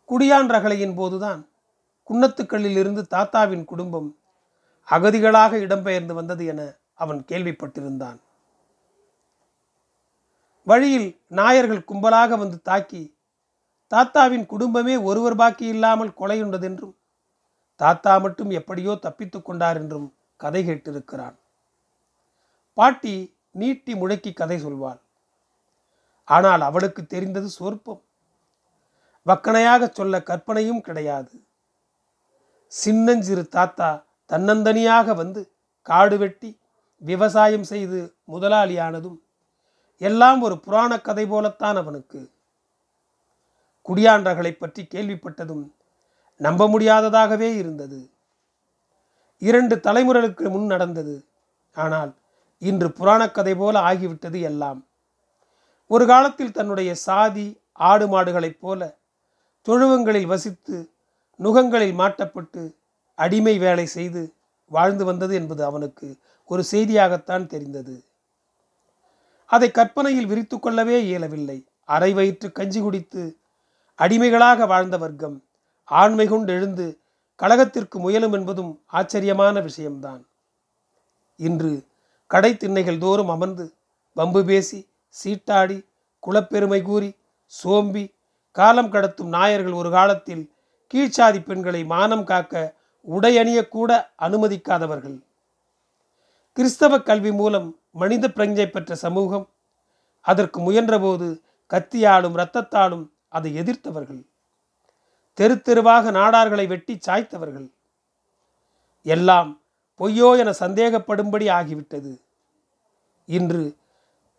குடியான் 0.09 0.49
ரகளையின் 0.49 0.95
போதுதான் 0.95 1.49
குன்னத்துக்கல்லில் 2.09 2.77
இருந்து 2.77 3.07
தாத்தாவின் 3.09 3.65
குடும்பம் 3.65 4.17
அகதிகளாக 4.91 5.57
இடம்பெயர்ந்து 5.57 6.13
வந்தது 6.13 6.45
என 6.45 6.75
அவன் 6.93 7.25
கேள்விப்பட்டிருந்தான். 7.27 8.19
வழியில் 10.67 11.07
நாயர்கள் 11.29 11.87
கும்பலாக 11.89 12.37
வந்து 12.37 12.57
தாக்கி 12.61 13.03
தாத்தாவின் 13.91 14.45
குடும்பமே 14.45 14.95
ஒருவர் 15.01 15.35
பாக்கி 15.35 15.65
இல்லாமல் 15.65 16.17
கொலையுண்டதென்றும் 16.19 16.93
தாத்தா 17.75 18.13
மட்டும் 18.19 18.49
எப்படியோ 18.49 18.93
தப்பித்து 18.95 19.39
கொண்டார் 19.41 19.77
என்றும் 19.77 20.07
கதை 20.37 20.61
கேட்டிருக்கிறான். 20.65 21.35
பாட்டி 22.77 23.13
நீட்டி 23.51 23.93
முழக்கி 23.93 24.31
கதை 24.33 24.57
சொல்வாள். 24.65 24.99
ஆனால் 26.27 26.61
அவளுக்கு 26.61 27.01
தெரிந்தது 27.05 27.49
சொற்பம். 27.49 28.01
வக்கனையாக 29.25 29.89
சொல்ல 29.89 30.15
கற்பனையும் 30.19 30.81
கிடையாது. 30.81 31.33
சின்னஞ்சிறு 32.71 33.43
தாத்தா 33.47 33.89
தன்னந்தனியாக 34.29 35.15
வந்து 35.15 35.41
காடு 35.81 36.17
வெட்டி 36.17 36.49
விவசாயம் 37.01 37.63
செய்து 37.63 37.99
முதலாளியானதும் 38.31 39.19
எல்லாம் 40.07 40.39
ஒரு 40.41 40.55
புராண 40.59 40.91
கதை 40.99 41.25
போலத்தான் 41.25 41.77
அவனுக்கு 41.81 42.21
குடியாண்டர்களை 43.85 44.51
பற்றி 44.53 44.81
கேள்விப்பட்டதும் 44.93 45.65
நம்ப 46.41 46.67
முடியாததாகவே 46.67 47.49
இருந்தது. 47.61 47.99
இரண்டு 49.41 49.75
தலைமுறைகளுக்கு 49.85 50.45
முன் 50.49 50.65
நடந்தது. 50.65 51.15
ஆனால் 51.75 52.11
இன்று 52.61 52.87
புராணக்கதை 52.99 53.53
போல 53.57 53.75
ஆகிவிட்டது 53.89 54.39
எல்லாம். 54.41 54.79
ஒரு 55.91 56.05
காலத்தில் 56.05 56.55
தன்னுடைய 56.57 56.91
சாதி 57.07 57.47
ஆடு 57.89 58.05
மாடுகளைப் 58.07 58.59
போல 58.59 58.81
தொழுவங்களில் 59.67 60.31
வசித்து 60.33 60.77
நுகங்களில் 61.39 61.95
மாட்டப்பட்டு 61.99 62.63
அடிமை 63.17 63.55
வேலை 63.57 63.85
செய்து 63.97 64.21
வாழ்ந்து 64.71 65.03
வந்தது 65.05 65.33
என்பது 65.35 65.61
அவனுக்கு 65.65 66.07
ஒரு 66.51 66.63
செய்தியாகத்தான் 66.71 67.45
தெரிந்தது. 67.45 67.95
அதை 69.53 69.67
கற்பனையில் 69.71 70.29
விரித்து 70.31 70.59
கொள்ளவே 70.59 70.97
இயலவில்லை. 71.07 71.57
அரை 71.85 72.11
வயிற்று 72.13 72.47
கஞ்சி 72.51 72.79
குடித்து 72.81 73.23
அடிமைகளாக 73.99 74.65
வாழ்ந்த 74.65 74.97
வர்க்கம் 74.97 75.35
ஆண்மை 75.89 76.25
கொண்டு 76.27 76.51
எழுந்து 76.53 76.85
கழகத்திற்கு 77.39 77.97
முயலும் 78.05 78.33
என்பதும் 78.33 78.71
ஆச்சரியமான 78.85 79.55
விஷயம்தான். 79.59 80.21
இன்று 81.39 81.73
கடை 82.31 82.51
திண்ணைகள் 82.53 83.03
தோறும் 83.03 83.29
அமர்ந்து 83.29 83.65
வம்பு 84.13 84.41
பேசி 84.45 84.79
சீட்டாடி 85.19 85.77
குலப்பெருமை 86.23 86.81
கூறி 86.81 87.09
சோம்பி 87.53 88.05
காலம் 88.51 88.91
கடத்தும் 88.93 89.33
நாயர்கள் 89.35 89.79
ஒரு 89.81 89.89
காலத்தில் 89.89 90.43
கீழ்ச்சாதி 90.93 91.39
பெண்களை 91.43 91.81
மானம் 91.85 92.23
காக்க 92.23 92.73
உடையணியக்கூட 93.07 93.91
அனுமதிக்காதவர்கள். 94.25 95.17
கிறிஸ்தவ 96.57 96.99
கல்வி 96.99 97.31
மூலம் 97.31 97.69
மனித 97.93 98.27
பிரஞ்சை 98.27 98.65
பெற்ற 98.65 98.95
சமூகம். 98.95 99.49
அதற்கு 100.21 100.71
முயன்றபோது 100.71 101.41
கத்தியாலும் 101.69 102.35
இரத்தத்தாலும் 102.37 103.09
அதை 103.29 103.59
எதிர்த்தவர்கள். 103.59 104.21
தெரு 105.33 105.61
தெருவாக 105.61 106.11
நாடார்களை 106.11 106.67
வெட்டி 106.67 106.99
சாய்த்தவர்கள். 107.07 107.67
எல்லாம் 109.01 109.61
பொய்யோ 109.99 110.37
என 110.37 110.51
சந்தேகப்படும்படி 110.59 111.47
ஆகிவிட்டது. 111.59 112.21
இன்று 113.25 113.77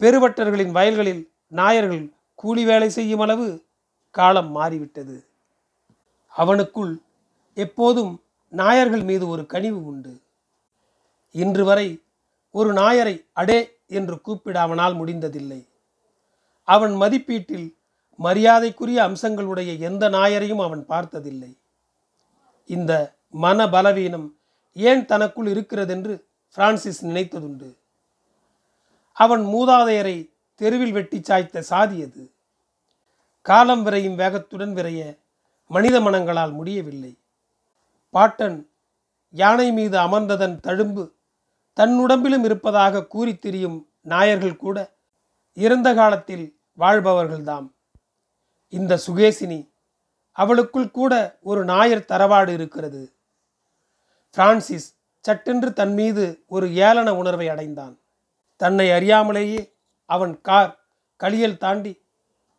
பெருவட்டர்களின் 0.01 0.71
வயல்களில் 0.71 1.33
நாயர்கள் 1.53 2.13
கூலி 2.35 2.65
வேலை 2.65 2.89
செய்யும் 2.91 3.21
அளவு 3.21 3.65
காலம் 4.11 4.51
மாறிவிட்டது. 4.51 5.27
அவனுக்குள் 6.37 6.95
எப்போதும் 7.55 8.23
நாயர்கள் 8.53 9.05
மீது 9.05 9.29
ஒரு 9.29 9.47
கனிவு 9.47 9.87
உண்டு. 9.87 10.21
இன்று 11.31 11.65
வரை 11.65 12.04
ஒரு 12.55 12.71
நாயரை 12.73 13.15
அடே 13.33 13.61
என்று 13.99 14.17
கூப்பிட 14.21 14.57
அவனால் 14.61 14.95
முடிந்ததில்லை. 14.95 15.61
அவன் 16.69 16.95
மதிப்பீட்டில் 16.95 17.67
மரியாதைக்குரிய 18.19 18.99
அம்சங்களுடைய 19.09 19.71
எந்த 19.79 20.05
நாயரையும் 20.09 20.63
அவன் 20.63 20.85
பார்த்ததில்லை. 20.87 21.53
இந்த 22.71 22.93
மன 23.45 23.69
பலவீனம் 23.69 24.29
ஏன் 24.77 25.03
தனக்குள் 25.05 25.47
இருக்கிறதென்று 25.47 26.15
பிரான்சிஸ் 26.57 27.01
நினைத்ததுண்டு. 27.07 27.69
அவன் 29.17 29.45
மூதாதையரை 29.45 30.17
தெருவில் 30.61 30.93
வெட்டி 30.93 31.19
சாய்த்த 31.19 31.67
சாதியது 31.73 32.23
காலம் 33.47 33.85
விரையும் 33.87 34.19
வேகத்துடன் 34.23 34.73
விரைய 34.75 35.01
மனித 35.71 35.97
மனங்களால் 36.01 36.53
முடியவில்லை. 36.53 37.13
பாட்டன் 38.15 38.59
யானை 39.35 39.69
மீது 39.73 39.97
அமர்ந்ததன் 39.99 40.57
தழும்பு 40.61 41.05
தன் 41.75 41.99
உடம்பிலும் 41.99 42.45
இருப்பதாக 42.45 43.07
கூறி 43.07 43.37
திரியும் 43.37 43.89
நாயர்கள் 44.05 44.57
கூட 44.57 44.93
இறந்த 45.53 45.95
காலத்தில் 45.95 46.59
வாழ்பவர்கள்தாம். 46.79 47.73
இந்த 48.69 48.99
சுகேசினி 49.07 49.71
அவளுக்குள் 50.33 50.91
கூட 50.91 51.39
ஒரு 51.43 51.65
நாயர் 51.65 52.09
தரவாடு 52.09 52.49
இருக்கிறது. 52.49 53.13
பிரான்சிஸ் 54.31 54.97
சட்டென்று 55.21 55.73
தன் 55.73 55.95
மீது 55.95 56.43
ஒரு 56.47 56.69
ஏளன 56.69 57.11
உணர்வை 57.11 57.49
அடைந்தான். 57.49 57.99
தன்னை 58.57 58.89
அறியாமலேயே 58.89 59.73
அவன் 60.05 60.41
கார் 60.41 60.81
களியல் 61.17 61.59
தாண்டி 61.59 62.03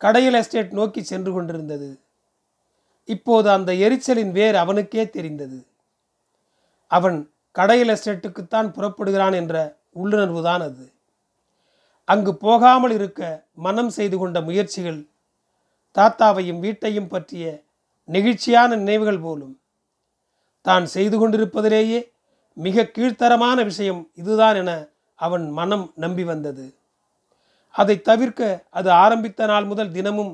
கடையல் 0.02 0.34
எஸ்டேட் 0.34 0.72
நோக்கி 0.72 1.04
சென்று 1.04 1.34
கொண்டிருந்தது. 1.34 2.00
இப்போது 3.04 3.50
அந்த 3.50 3.72
எரிச்சலின் 3.74 4.32
வேர் 4.32 4.56
அவனுக்கே 4.56 5.10
தெரிந்தது. 5.10 5.68
அவன் 6.88 7.35
கடையில் 7.56 7.94
எஸ்டேட்டுக்குத்தான் 7.94 8.70
புறப்படுகிறான் 8.76 9.36
என்ற 9.42 9.56
உள்ளுணர்வு 9.92 10.42
தான் 10.44 10.62
அது. 10.62 10.86
அங்கு 12.08 12.32
போகாமல் 12.36 12.94
இருக்க 12.98 13.22
மனம் 13.66 13.90
செய்து 13.90 14.18
கொண்ட 14.18 14.38
முயற்சிகள் 14.42 15.00
தாத்தாவையும் 15.96 16.60
வீட்டையும் 16.60 17.12
பற்றிய 17.14 17.46
நெகிழ்ச்சியான 18.10 18.70
நினைவுகள் 18.82 19.24
போலும். 19.26 19.56
தான் 20.66 20.86
செய்து 20.86 21.16
கொண்டிருப்பதிலேயே 21.18 22.02
மிக 22.58 22.86
கீழ்த்தரமான 22.96 23.58
விஷயம் 23.64 24.02
இதுதான் 24.14 24.56
என 24.56 24.72
அவன் 25.20 25.46
மனம் 25.52 25.86
நம்பி 25.96 26.24
வந்தது. 26.24 26.66
அதை 27.76 27.96
தவிர்க்க 28.02 28.42
அது 28.70 28.90
ஆரம்பித்த 29.04 29.46
நாள் 29.46 29.66
முதல் 29.66 29.92
தினமும் 29.92 30.34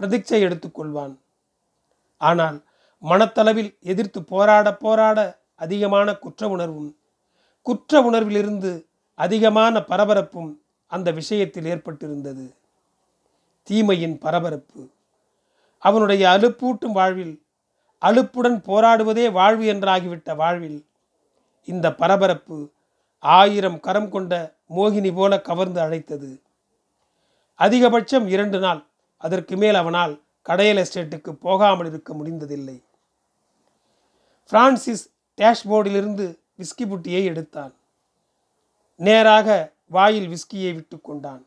பிரதிச்சை 0.00 0.40
எடுத்துக்கொள்வான் 0.46 1.14
ஆனால் 2.20 2.56
மனத்தளவில் 3.02 3.70
எதிர்த்து 3.82 4.20
போராட 4.24 4.66
போராட 4.76 5.18
அதிகமான 5.56 6.14
குற்ற 6.14 6.48
உணர்வும் 6.48 6.96
குற்ற 7.62 8.10
உணர்விலிருந்து 8.10 8.86
அதிகமான 9.14 9.78
பரபரப்பும் 9.78 10.60
அந்த 10.86 11.10
விஷயத்தில் 11.10 11.64
ஏற்பட்டிருந்தது. 11.64 12.54
தீமையின் 13.62 14.18
பரபரப்பு. 14.18 14.88
அவனுடைய 15.78 16.28
அலுப்பூட்டும் 16.28 16.92
வாழ்வில் 16.92 17.42
அலுப்புடன் 18.02 18.58
போராடுவதே 18.66 19.32
வாழ்வு 19.32 19.64
என்றாகிவிட்ட 19.64 20.36
வாழ்வில் 20.36 20.86
இந்த 21.64 21.94
பரபரப்பு 21.94 22.70
ஆயிரம் 23.18 23.80
கரம் 23.80 24.08
கொண்ட 24.08 24.54
மோகினி 24.76 25.14
போல 25.14 25.40
கவர்ந்து 25.40 25.80
அழைத்தது. 25.80 26.42
அதிகபட்சம் 27.58 28.26
இரண்டு 28.26 28.58
நாள் 28.58 28.86
அதற்கு 29.16 29.56
மேல் 29.56 29.74
அவனால் 29.74 30.22
கடையல் 30.48 30.84
எஸ்டேட்டுக்கு 30.84 31.32
போகாமல் 31.32 31.86
இருக்க 31.86 32.14
முடிந்ததில்லை. 32.14 32.84
பிரான்சிஸ் 34.50 35.15
டேஷ்போர்டிலிருந்து 35.36 36.38
விஸ்கி 36.58 36.84
புட்டியை 36.84 37.24
எடுத்தான். 37.24 37.74
நேராக 38.96 39.72
வாயில் 39.86 40.28
விஸ்கியை 40.28 40.74
விட்டு 40.74 41.00
கொண்டான். 41.00 41.46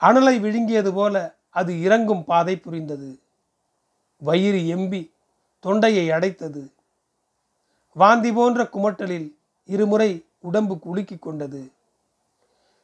அனலை 0.00 0.40
விழுங்கியது 0.40 0.92
போல 0.92 1.34
அது 1.50 1.80
இறங்கும் 1.80 2.24
பாதை 2.24 2.56
புரிந்தது. 2.56 3.18
வயிறு 4.16 4.76
எம்பி 4.76 5.10
தொண்டையை 5.60 6.10
அடைத்தது. 6.10 6.72
வாந்தி 7.94 8.32
போன்ற 8.32 8.64
குமட்டலில் 8.64 9.34
இருமுறை 9.64 10.24
உடம்பு 10.38 10.78
குலுக்கி 10.78 11.16
கொண்டது. 11.16 11.72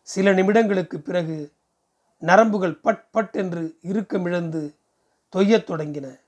சில 0.02 0.32
நிமிடங்களுக்கு 0.32 0.96
பிறகு 0.96 1.52
நரம்புகள் 2.20 2.72
பட் 2.72 3.10
பட் 3.10 3.36
என்று 3.36 3.76
இறுக்கமிழந்து 3.82 4.74
தொய்யத் 5.36 5.68
தொடங்கின. 5.70 6.20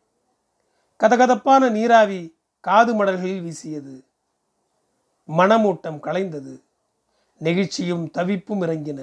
கதகதப்பான 1.01 1.71
நீராவி 1.71 2.35
காது 2.65 2.93
மடல்களில் 2.95 3.43
வீசியது. 3.43 4.05
மனமூட்டம் 5.29 5.99
கலைந்தது. 6.01 6.63
நெகிழ்ச்சியும் 7.41 8.11
தவிப்பும் 8.11 8.63
இறங்கின. 8.63 9.01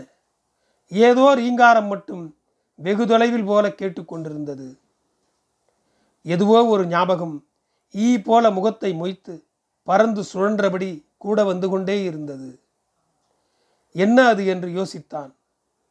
ஏதோ 0.88 1.36
ரீங்காரம் 1.36 1.88
மட்டும் 1.88 2.38
வெகு 2.76 3.08
தொலைவில் 3.08 3.44
போல 3.44 3.68
கேட்டுக்கொண்டிருந்தது 3.70 4.80
எதுவோ 6.26 6.66
ஒரு 6.66 6.86
ஞாபகம் 6.86 7.36
ஈ 7.96 8.18
போல 8.20 8.52
முகத்தை 8.52 8.94
மொய்த்து 8.94 9.44
பறந்து 9.84 10.24
சுழன்றபடி 10.34 11.06
கூட 11.18 11.44
வந்து 11.44 11.70
கொண்டே 11.70 12.04
இருந்தது. 12.04 12.60
என்ன 13.92 14.28
அது 14.28 14.46
என்று 14.46 14.70
யோசித்தான். 14.70 15.32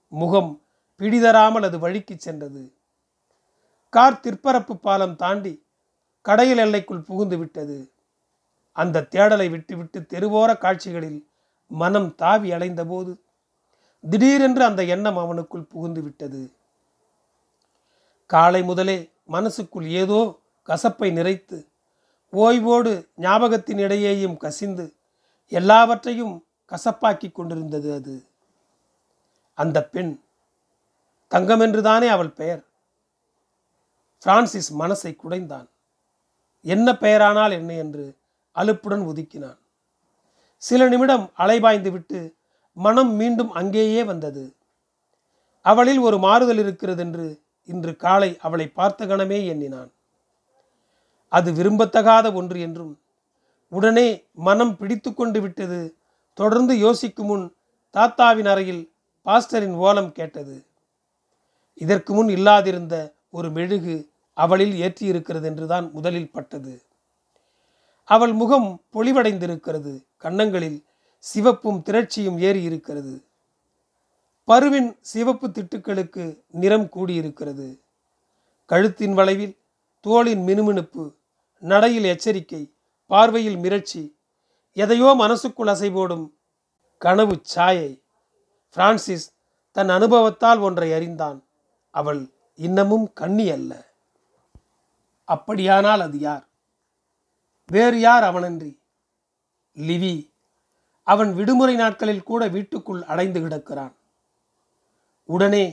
முகம் 0.08 0.62
பிடிதராமல் 1.00 1.62
அது 1.62 1.78
வழிக்கு 1.78 2.14
சென்றது. 2.18 2.62
கார் 3.92 4.20
திற்பரப்பு 4.22 4.74
பாலம் 4.74 5.16
தாண்டி 5.16 5.66
கடையில் 6.28 6.58
எல்லைக்குள் 6.58 7.06
புகுந்து 7.08 7.38
விட்டது. 7.38 7.92
அந்த 8.72 9.06
தேடலை 9.10 9.50
விட்டுவிட்டு 9.50 9.98
தெருவோர 10.00 10.58
காட்சிகளில் 10.58 11.28
மனம் 11.66 12.14
தாவி 12.14 12.50
அலைந்தபோது 12.50 13.12
திடீரென்று 14.10 14.64
அந்த 14.64 14.84
எண்ணம் 14.84 15.18
அவனுக்குள் 15.18 15.68
புகுந்து 15.68 16.02
விட்டது. 16.02 16.52
காலை 18.26 18.62
முதலே 18.62 19.10
மனசுக்குள் 19.24 19.88
ஏதோ 19.90 20.20
கசப்பை 20.66 21.08
நிறைத்து 21.18 21.66
ஓய்வோடு 22.32 22.92
ஞாபகத்தின் 23.16 23.78
இடையேயும் 23.78 24.36
கசிந்து 24.36 24.94
எல்லாவற்றையும் 25.48 26.46
கசப்பாக்கி 26.70 27.32
கொண்டிருந்தது 27.32 27.92
அது. 27.92 28.26
அந்த 29.54 29.84
பெண் 29.84 30.20
தங்கமென்றுதானே 31.30 32.08
அவள் 32.08 32.30
பெயர்? 32.30 32.62
பிரான்சிஸ் 34.22 34.70
மனசை 34.78 35.16
குடைந்தான். 35.16 35.68
என்ன 36.74 36.88
பெயரானால் 37.02 37.54
என்ன 37.60 37.70
என்று 37.84 38.04
அலுப்புடன் 38.56 39.04
ஒதுக்கினான் 39.10 39.58
சில 40.62 40.82
நிமிடம் 40.92 41.24
அலைபாய்ந்து 41.42 41.90
விட்டு 41.90 42.20
மனம் 42.76 43.12
மீண்டும் 43.20 43.52
அங்கேயே 43.60 44.02
வந்தது. 44.04 44.44
அவளில் 45.64 46.00
ஒரு 46.06 46.16
மாறுதல் 46.24 46.60
இருக்கிறது 46.64 47.00
என்று 47.06 47.26
இன்று 47.68 47.92
காலை 48.04 48.30
அவளை 48.46 48.66
பார்த்த 48.78 49.06
கணமே 49.06 49.38
எண்ணினான். 49.52 49.90
அது 51.32 51.48
விரும்பத்தகாத 51.58 52.26
ஒன்று 52.40 52.58
என்றும் 52.66 52.92
உடனே 53.72 54.08
மனம் 54.48 54.74
பிடித்து 54.76 55.10
கொண்டு 55.14 55.38
விட்டது 55.40 55.80
தொடர்ந்து 56.38 56.74
யோசிக்கும் 56.78 57.28
முன் 57.30 57.44
தாத்தாவின் 57.94 58.48
அறையில் 58.52 58.82
பாஸ்டரின் 59.26 59.76
ஓலம் 59.86 60.12
கேட்டது. 60.18 60.56
இதற்கு 61.80 62.10
முன் 62.14 62.30
இல்லாதிருந்த 62.36 62.94
ஒரு 63.36 63.48
மெழுகு 63.56 63.96
அவளில் 64.38 64.74
ஏற்றியிருக்கிறது 64.84 65.46
என்றுதான் 65.50 65.86
முதலில் 65.92 66.30
பட்டது. 66.30 66.74
அவள் 68.08 68.32
முகம் 68.32 68.68
பொலிவடைந்திருக்கிறது. 68.94 69.92
கன்னங்களில் 70.16 70.78
சிவப்பும் 71.24 71.80
திரட்சியும் 71.86 72.38
ஏறி 72.38 72.62
இருக்கிறது 72.62 73.14
பருவின் 74.48 74.90
சிவப்பு 75.00 75.46
திட்டுக்களுக்கு 75.48 76.24
நிறம் 76.52 76.88
கூடியிருக்கிறது. 76.94 77.66
கழுத்தின் 78.70 79.14
வளைவில் 79.14 79.56
தோளின் 80.00 80.42
மினுமினுப்பு 80.46 81.02
நடையில் 81.62 82.04
எச்சரிக்கை 82.04 82.62
பார்வையில் 83.10 83.58
மிரட்சி 83.64 84.02
எதையோ 84.76 85.10
மனசுக்குள் 85.18 85.66
அசைபோடும் 85.66 86.26
கனவு 86.98 87.34
சாயை. 87.54 87.90
பிரான்சிஸ் 88.76 89.26
தன் 89.76 89.88
அனுபவத்தால் 89.88 90.58
ஒன்றை 90.58 90.88
அறிந்தான். 90.92 91.38
அவள் 91.94 92.22
இன்னமும் 92.58 93.06
கண்ணி 93.12 93.46
அல்ல. 93.50 93.72
அப்படியானால் 95.28 96.00
அது 96.00 96.18
யார்? 96.18 96.44
வேறு 97.66 98.00
யார் 98.00 98.22
அவனன்றி? 98.22 98.78
லிவி. 99.76 100.30
அவன் 101.02 101.34
விடுமுறை 101.34 101.74
நாட்களில் 101.74 102.22
கூட 102.22 102.48
வீட்டுக்குள் 102.48 103.02
அடைந்து 103.02 103.40
கிடக்கிறான். 103.40 103.92
உடனே 105.24 105.64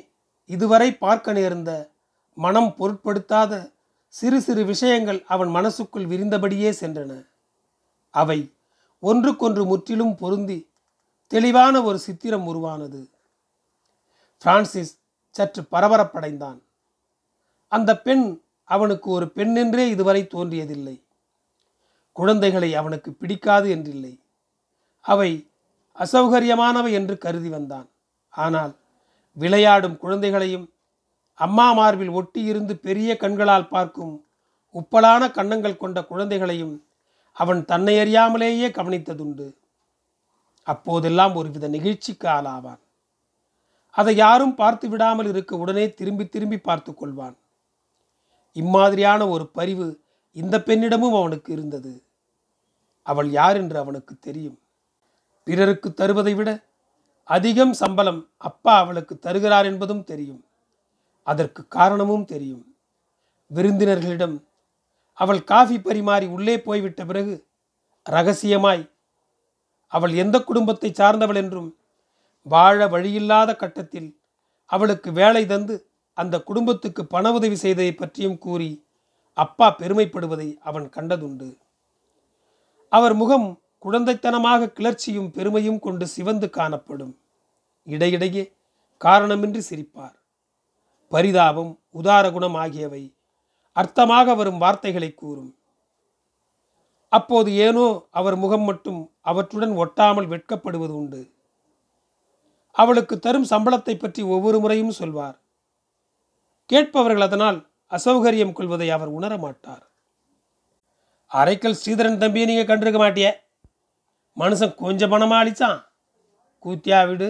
இதுவரை 0.45 0.95
பார்க்க 0.95 1.33
நேர்ந்த 1.33 1.89
மனம் 2.35 2.75
பொருட்படுத்தாத 2.79 3.71
சிறு 4.07 4.41
சிறு 4.41 4.63
விஷயங்கள் 4.63 5.23
அவன் 5.27 5.47
மனசுக்குள் 5.47 6.05
விரிந்தபடியே 6.05 6.71
சென்றன. 6.79 7.27
அவை 8.09 8.53
ஒன்றுக்கொன்று 8.99 9.65
முற்றிலும் 9.65 10.15
பொருந்தி 10.15 10.69
தெளிவான 11.27 11.81
ஒரு 11.81 11.99
சித்திரம் 11.99 12.47
உருவானது. 12.47 13.09
பிரான்சிஸ் 14.43 14.99
சற்று 15.29 15.61
பரபரப்படைந்தான். 15.71 16.59
அந்த 17.67 17.99
பெண் 17.99 18.43
அவனுக்கு 18.69 19.07
ஒரு 19.11 19.25
பெண்ணென்றே 19.35 19.85
இதுவரை 19.87 20.21
தோன்றியதில்லை. 20.33 20.95
குழந்தைகளை 22.11 22.69
அவனுக்கு 22.75 23.09
பிடிக்காது 23.11 23.67
என்றில்லை. 23.75 24.13
அவை 25.05 25.31
அசௌகரியமானவை 25.97 26.91
என்று 26.91 27.17
கருதி 27.17 27.49
வந்தான். 27.49 27.87
ஆனால் 28.29 28.73
விளையாடும் 29.37 29.97
குழந்தைகளையும் 29.97 30.65
அம்மா 31.39 31.67
மார்பில் 31.73 32.09
ஒட்டியிருந்து 32.09 32.73
பெரிய 32.77 33.17
கண்களால் 33.17 33.67
பார்க்கும் 33.67 34.13
உப்பலான 34.75 35.31
கண்ணங்கள் 35.31 35.77
கொண்ட 35.77 35.99
குழந்தைகளையும் 36.03 36.75
அவன் 37.37 37.61
தன்னை 37.65 37.95
அறியாமலேயே 37.97 38.67
கவனித்ததுண்டு. 38.69 39.47
அப்போதெல்லாம் 40.67 41.33
ஒருவித 41.35 41.67
நிகழ்ச்சிக்கு 41.67 42.27
ஆளாவான். 42.27 42.81
அதை 43.95 44.15
யாரும் 44.15 44.55
பார்த்து 44.55 44.85
விடாமல் 44.89 45.25
இருக்க 45.25 45.57
உடனே 45.57 45.85
திரும்பி 45.93 46.25
திரும்பி 46.27 46.57
பார்த்து 46.57 46.91
கொள்வான். 46.91 47.35
இம்மாதிரியான 48.55 49.29
ஒரு 49.29 49.47
பரிவு 49.47 49.87
இந்த 50.31 50.57
பெண்ணிடமும் 50.57 51.17
அவனுக்கு 51.19 51.53
இருந்தது. 51.53 52.03
அவள் 53.03 53.29
யார் 53.29 53.57
என்று 53.57 53.77
அவனுக்கு 53.79 54.13
தெரியும். 54.19 54.59
பிறருக்கு 55.43 55.93
தருவதை 55.93 56.35
விட 56.35 56.49
அதிகம் 57.23 57.73
சம்பளம் 57.73 58.29
அப்பா 58.37 58.77
அவளுக்கு 58.77 59.19
தருகிறார் 59.19 59.65
என்பதும் 59.65 60.03
தெரியும். 60.03 60.41
அதற்கு 61.27 61.67
காரணமும் 61.67 62.25
தெரியும். 62.25 62.75
விருந்தினர்களிடம் 63.51 64.35
அவள் 65.13 65.43
காஃபி 65.43 65.79
பரிமாறி 65.79 66.25
உள்ளே 66.25 66.61
போய்விட்ட 66.61 67.05
பிறகு 67.05 67.47
ரகசியமாய் 68.09 68.83
அவள் 69.87 70.13
எந்த 70.13 70.37
குடும்பத்தை 70.39 70.91
சார்ந்தவள்? 70.91 71.35
என்றும் 71.35 71.69
வாழ 72.41 72.87
வழியில்லாத 72.87 73.55
கட்டத்தில் 73.55 74.09
அவளுக்கு 74.65 75.11
வேலை 75.11 75.45
தந்து 75.45 75.75
அந்த 76.17 76.35
குடும்பத்துக்கு 76.39 77.01
பண 77.05 77.31
உதவி 77.31 77.55
செய்ததை 77.55 77.93
பற்றியும் 77.95 78.37
கூறி 78.37 78.71
அப்பா 79.37 79.67
பெருமைப்படுவதை 79.79 80.49
அவன் 80.59 80.87
கண்டதுண்டு. 80.95 81.49
அவர் 82.91 83.15
முகம் 83.21 83.47
குழந்தைத்தனமாக 83.85 84.69
கிளர்ச்சியும் 84.77 85.29
பெருமையும் 85.29 85.79
கொண்டு 85.79 86.05
சிவந்து 86.07 86.47
காணப்படும். 86.49 87.13
இடையிடையே 87.87 88.43
காரணமின்றி 89.01 89.61
சிரிப்பார். 89.69 90.15
பரிதாபம் 91.11 91.71
உதார 91.91 92.25
குணம் 92.31 92.57
ஆகியவை 92.63 93.03
அர்த்தமாக 93.75 94.35
வரும் 94.35 94.61
வார்த்தைகளை 94.63 95.09
கூறும். 95.13 95.51
அப்போது 97.11 97.49
ஏனோ 97.65 97.85
அவர் 98.19 98.35
முகம் 98.35 98.65
மட்டும் 98.69 99.01
அவற்றுடன் 99.21 99.73
ஒட்டாமல் 99.83 100.31
வெட்கப்படுவது 100.33 100.93
உண்டு. 101.01 101.21
அவளுக்கு 102.75 103.15
தரும் 103.19 103.49
சம்பளத்தை 103.51 103.95
பற்றி 103.97 104.21
ஒவ்வொரு 104.35 104.57
முறையும் 104.59 104.97
சொல்வார். 104.99 105.37
கேட்பவர்கள் 106.69 107.25
அதனால் 107.27 107.57
அசௌகரியம் 107.91 108.55
கொள்வதை 108.57 108.87
அவர் 108.95 109.11
உணர 109.17 109.33
மாட்டார் 109.37 109.83
அரைக்கல் 111.31 111.77
ஸ்ரீதரன் 111.79 112.21
தம்பியை 112.21 112.45
நீங்கள் 112.49 112.69
கண்டிருக்க 112.69 112.99
மாட்டிய? 113.01 113.27
மனுஷன் 114.37 114.73
கொஞ்சம் 114.83 115.11
பணமாக 115.11 115.41
அழிச்சான். 115.43 115.79
கூத்தியா 116.65 116.99
வீடு 117.07 117.27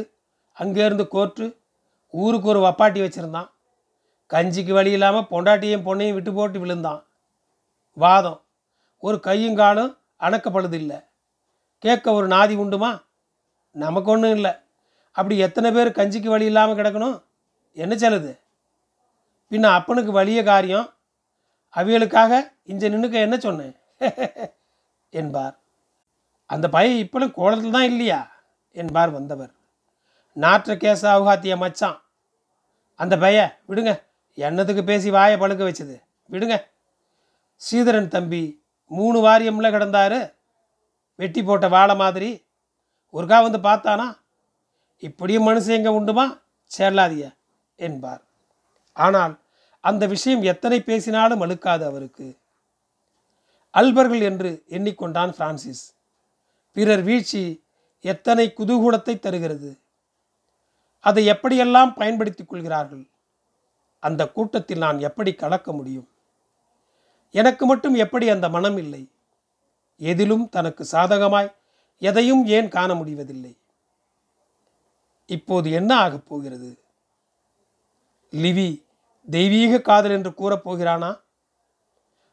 அங்கேருந்து 0.58 1.06
கோர்ட்டு 1.14 1.46
ஊருக்கு 2.14 2.48
ஒரு 2.54 2.62
வப்பாட்டி 2.66 3.00
வச்சுருந்தான். 3.04 3.50
கஞ்சிக்கு 4.32 4.74
வழி 4.74 4.92
இல்லாமல் 4.98 5.30
பொண்டாட்டியும் 5.32 5.86
பொண்ணையும் 5.88 6.18
விட்டு 6.18 6.32
போட்டு 6.34 6.60
விழுந்தான். 6.60 7.02
வாதம். 7.98 8.40
ஒரு 9.04 9.18
கையும் 9.28 9.60
காலும் 9.62 9.92
அணக்கப்படுது 10.26 10.78
இல்லை 10.82 11.00
கேட்க 11.84 12.14
ஒரு 12.18 12.28
நாதி 12.28 12.56
உண்டுமா? 12.64 12.92
நமக்கு 13.76 14.10
ஒன்றும் 14.12 14.36
இல்லை. 14.38 14.54
அப்படி 15.12 15.36
எத்தனை 15.48 15.70
பேர் 15.72 15.98
கஞ்சிக்கு 16.00 16.30
வழி 16.34 16.46
இல்லாமல் 16.52 16.80
கிடக்கணும்? 16.80 17.18
என்ன 17.78 17.94
செல்லுது 17.96 18.32
பின்ன 19.52 19.64
அப்பனுக்கு 19.64 20.12
வலிய 20.12 20.44
காரியம். 20.44 20.94
அவியலுக்காக 21.76 22.52
இஞ்ச 22.68 22.90
நின்னுக்க 22.90 23.12
என்ன 23.12 23.38
சொன்னேன்? 23.38 23.76
என்பார். 25.10 25.60
அந்த 26.46 26.70
பையன் 26.70 27.08
இப்பளும் 27.08 27.32
கோலத்தில் 27.32 27.72
தான் 27.72 27.84
இல்லையா? 27.84 28.32
என்பார் 28.72 29.10
வந்தவர். 29.10 29.52
நாற்ற 30.34 30.76
கேச 30.76 31.02
அவுகாத்திய 31.02 31.58
மச்சான். 31.58 32.02
அந்த 32.96 33.18
பைய 33.18 33.62
விடுங்க 33.70 34.02
என்னத்துக்கு 34.34 34.84
பேசி 34.84 35.10
வாயை 35.10 35.40
பழுக்க 35.40 35.72
வச்சது? 35.72 36.02
விடுங்க. 36.32 36.66
ஸ்ரீதரன் 37.58 38.08
தம்பி 38.08 38.64
மூணு 38.88 39.28
வாரியம்ல 39.28 39.70
கிடந்தாரு. 39.70 40.34
வெட்டி 41.16 41.44
போட்ட 41.44 41.68
வாழை 41.68 41.96
மாதிரி. 41.96 42.46
ஒருக்கா 43.14 43.42
வந்து 43.42 43.58
பார்த்தானா? 43.58 44.18
இப்படியும் 44.98 45.48
மனுஷன் 45.48 45.84
எங்கே 45.84 45.90
உண்டுமா? 45.90 46.42
சேரலாதிய 46.78 47.36
என்பார். 47.76 48.25
ஆனால் 48.96 49.40
அந்த 49.80 50.06
விஷயம் 50.06 50.42
எத்தனை 50.42 50.82
பேசினாலும் 50.82 51.40
அழுக்காது 51.40 51.86
அவருக்கு. 51.86 52.38
அல்பர்கள் 53.74 54.22
என்று 54.22 54.64
எண்ணிக்கொண்டான் 54.70 55.32
பிரான்சிஸ். 55.32 55.94
பிறர் 56.72 57.02
வீழ்ச்சி 57.02 57.64
எத்தனை 58.02 58.54
குதூகூலத்தை 58.58 59.20
தருகிறது. 59.20 59.80
அதை 61.00 61.30
எப்படியெல்லாம் 61.30 61.96
பயன்படுத்திக் 61.96 62.50
கொள்கிறார்கள். 62.50 63.06
அந்த 64.00 64.28
கூட்டத்தில் 64.28 64.78
நான் 64.78 65.00
எப்படி 65.00 65.34
கலக்க 65.34 65.72
முடியும். 65.72 66.10
எனக்கு 67.32 67.66
மட்டும் 67.66 67.94
எப்படி 67.94 68.30
அந்த 68.30 68.50
மனம் 68.50 68.78
இல்லை. 68.78 69.10
எதிலும் 69.98 70.50
தனக்கு 70.50 70.86
சாதகமாய் 70.92 71.54
எதையும் 72.00 72.46
ஏன் 72.46 72.70
காண 72.70 72.94
முடிவதில்லை. 72.94 73.58
இப்போது 75.26 75.72
என்ன 75.72 75.96
ஆகப் 75.96 76.28
போகிறது? 76.28 76.80
லிவி 78.32 78.85
தெய்வீக 79.30 79.82
காதல் 79.82 80.12
என்று 80.12 80.30
கூறப்போகிறானா? 80.30 81.22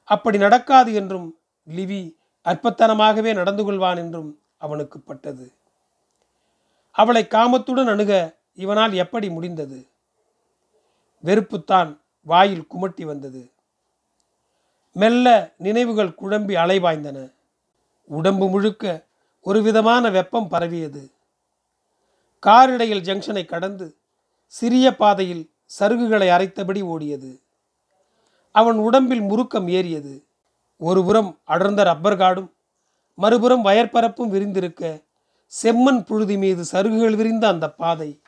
அப்படி 0.04 0.38
நடக்காது 0.38 0.94
என்றும் 0.94 1.38
லிவி 1.68 2.16
அற்பத்தனமாகவே 2.44 3.34
நடந்து 3.34 3.72
கொள்வான் 3.72 3.96
என்றும் 3.96 4.40
அவனுக்கு 4.58 5.00
பட்டது. 5.00 5.52
அவளை 6.90 7.26
காமத்துடன் 7.30 7.88
அணுக 7.88 8.36
இவனால் 8.54 8.92
எப்படி 8.92 9.30
முடிந்தது? 9.30 9.88
வெறுப்புத்தான் 11.24 12.00
வாயில் 12.22 12.66
குமட்டி 12.70 13.04
வந்தது. 13.04 13.52
மெல்ல 14.92 15.54
நினைவுகள் 15.58 16.16
குழம்பி 16.22 16.54
அலைவாய்ந்தன 16.54 17.34
உடம்பு 18.04 18.48
முழுக்க 18.48 19.06
ஒரு 19.40 19.62
விதமான 19.62 20.10
வெப்பம் 20.10 20.48
பரவியது. 20.48 21.12
காரிடையில் 22.46 23.06
ஜங்ஷனை 23.08 23.44
கடந்து 23.44 23.96
சிறிய 24.46 24.96
பாதையில் 24.96 25.50
சருகுகளை 25.78 26.28
அரைத்தபடி 26.28 26.82
ஓடியது. 26.82 27.40
அவன் 28.52 28.76
உடம்பில் 28.76 29.20
முறுக்கம் 29.20 29.68
ஏறியது. 29.68 30.24
ஒருபுறம் 30.76 31.38
அடர்ந்த 31.44 31.82
ரப்பர் 31.82 32.16
காடும் 32.16 32.52
மறுபுறம் 33.14 33.64
வயற்பரப்பும் 33.64 34.28
விரிந்திருக்க 34.28 35.02
செம்மண் 35.62 36.04
புழுதி 36.04 36.36
மீது 36.36 36.64
சருகுகள் 36.72 37.16
விரிந்த 37.16 37.48
அந்த 37.48 37.70
பாதை. 37.70 38.20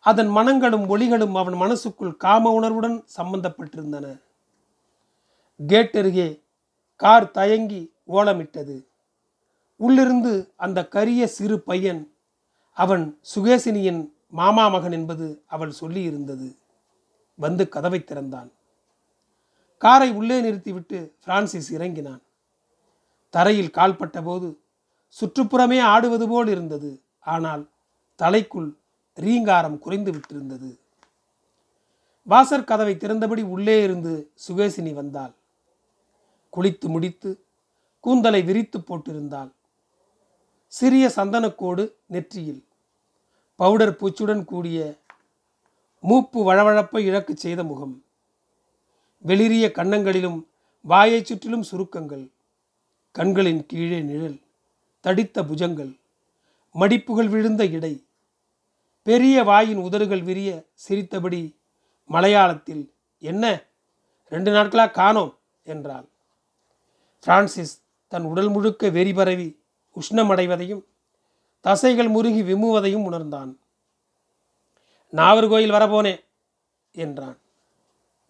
அதன் 0.00 0.28
மனங்களும் 0.28 0.96
ஒளிகளும் 0.96 1.32
அவன் 1.32 1.54
மனசுக்குள் 1.54 2.16
காம 2.16 2.50
உணர்வுடன் 2.50 3.04
சம்பந்தப்பட்டிருந்தன. 3.16 4.20
கேட் 5.66 5.96
அருகே 5.96 6.40
கார் 6.96 7.30
தயங்கி 7.30 7.92
ஓலமிட்டது. 8.08 8.84
உள்ளிருந்து 9.76 10.52
அந்த 10.56 10.88
கரிய 10.88 11.26
சிறு 11.26 11.60
பையன் 11.60 12.12
அவன் 12.72 13.18
சுகேசினியின் 13.34 14.08
மாமா 14.32 14.68
மகன் 14.68 14.92
என்பது 14.92 15.44
அவள் 15.46 15.78
சொல்லியிருந்தது. 15.80 16.48
வந்து 17.34 17.68
கதவை 17.68 18.04
திறந்தான். 18.04 18.50
காரை 19.78 20.10
உள்ளே 20.10 20.40
நிறுத்திவிட்டு 20.40 20.98
பிரான்சிஸ் 21.24 21.70
இறங்கினான். 21.72 22.22
தரையில் 23.30 23.70
கால்பட்ட 23.70 24.22
போது 24.24 24.48
சுற்றுப்புறமே 25.16 25.78
ஆடுவது 25.80 26.28
போல் 26.28 26.48
இருந்தது. 26.48 27.02
ஆனால் 27.20 27.70
தலைக்குள் 28.18 28.70
ரீங்காரம் 29.14 29.78
குறைந்து 29.78 30.10
விட்டிருந்தது. 30.12 30.70
வாசற் 32.22 32.66
கதவை 32.66 32.94
திறந்தபடி 32.94 33.42
உள்ளே 33.44 33.82
இருந்து 33.82 34.12
சுகேசினி 34.48 34.92
வந்தாள். 34.92 35.34
குளித்து 36.52 36.88
முடித்து 36.88 37.30
கூந்தலை 38.00 38.42
விரித்து 38.42 38.78
போட்டிருந்தாள். 38.78 39.50
சிறிய 40.72 41.06
சந்தனக்கோடு 41.16 41.84
நெற்றியில் 42.06 42.62
பவுடர் 43.56 43.96
பூச்சுடன் 43.96 44.44
கூடிய 44.44 44.94
மூப்பு 46.00 46.52
வழவழப்பை 46.52 46.98
இழக்கு 46.98 47.36
செய்த 47.36 47.64
முகம். 47.64 48.04
வெளிரிய 49.26 49.70
கன்னங்களிலும் 49.70 50.46
வாயைச் 50.80 51.26
சுற்றிலும் 51.26 51.62
சுருக்கங்கள். 51.62 52.28
கண்களின் 53.12 53.66
கீழே 53.66 54.00
நிழல் 54.00 54.40
தடித்த 55.00 55.42
புஜங்கள். 55.42 55.98
மடிப்புகள் 56.74 57.28
விழுந்த 57.28 57.66
இடை. 57.66 58.04
பெரிய 59.02 59.42
வாயின் 59.42 59.76
உதடுகள் 59.76 60.22
விரிய 60.22 60.62
சிரித்தபடி 60.74 61.56
மலையாளத்தில் 62.10 62.90
என்ன? 63.18 63.62
ரெண்டு 64.28 64.50
நாட்களாக 64.50 64.90
காணோம் 64.90 65.38
என்றாள். 65.62 66.06
பிரான்சிஸ் 67.26 67.82
தன் 68.08 68.24
உடல் 68.24 68.48
முழுக்க 68.48 68.88
வெறி 68.88 69.12
பரவி 69.12 69.60
உஷ்ணமடைவதையும் 69.96 70.82
தசைகள் 71.64 72.08
முருகி 72.08 72.42
விம்முவதையும் 72.42 73.06
உணர்ந்தான். 73.08 73.50
நாவர்கோயில் 75.12 75.74
வரபோனே 75.76 76.14
என்றான். 76.94 77.38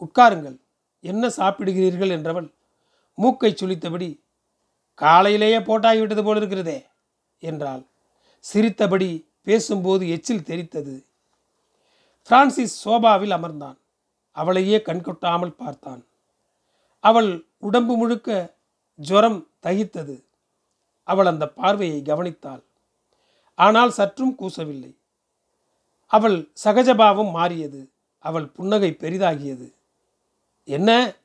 உட்காருங்கள் 0.01 0.57
என்ன 1.03 1.27
சாப்பிடுகிறீர்கள் 1.27 2.13
என்றவள் 2.17 2.49
மூக்கை 3.17 3.51
சுளித்தபடி 3.53 4.09
காலையிலேயே 4.99 5.59
போட்டாகிவிட்டது 5.59 6.23
போல் 6.23 6.37
இருக்கிறதே 6.37 6.79
என்றாள். 7.39 7.83
சிரித்தபடி 8.45 9.09
பேசும்போது 9.41 10.03
எச்சில் 10.09 10.47
தெரித்தது 10.49 10.95
பிரான்சிஸ் 12.29 12.75
சோபாவில் 12.83 13.35
அமர்ந்தான். 13.37 13.77
அவளையே 14.31 14.77
கண்கொட்டாமல் 14.77 15.57
பார்த்தான். 15.61 16.03
அவள் 17.03 17.29
உடம்பு 17.59 17.93
முழுக்க 17.97 18.29
ஜுரம் 18.99 19.39
தகித்தது. 19.63 20.15
அவள் 21.07 21.25
அந்த 21.25 21.45
பார்வையை 21.49 21.99
கவனித்தாள். 22.01 22.63
ஆனால் 23.55 23.91
சற்றும் 23.91 24.35
கூசவில்லை. 24.39 24.95
அவள் 26.07 26.51
சகஜபாவம் 26.63 27.31
மாறியது. 27.31 27.89
அவள் 28.19 28.47
புன்னகை 28.47 28.95
பெரிதாகியது. 28.99 29.73
என்ன? 30.63 31.15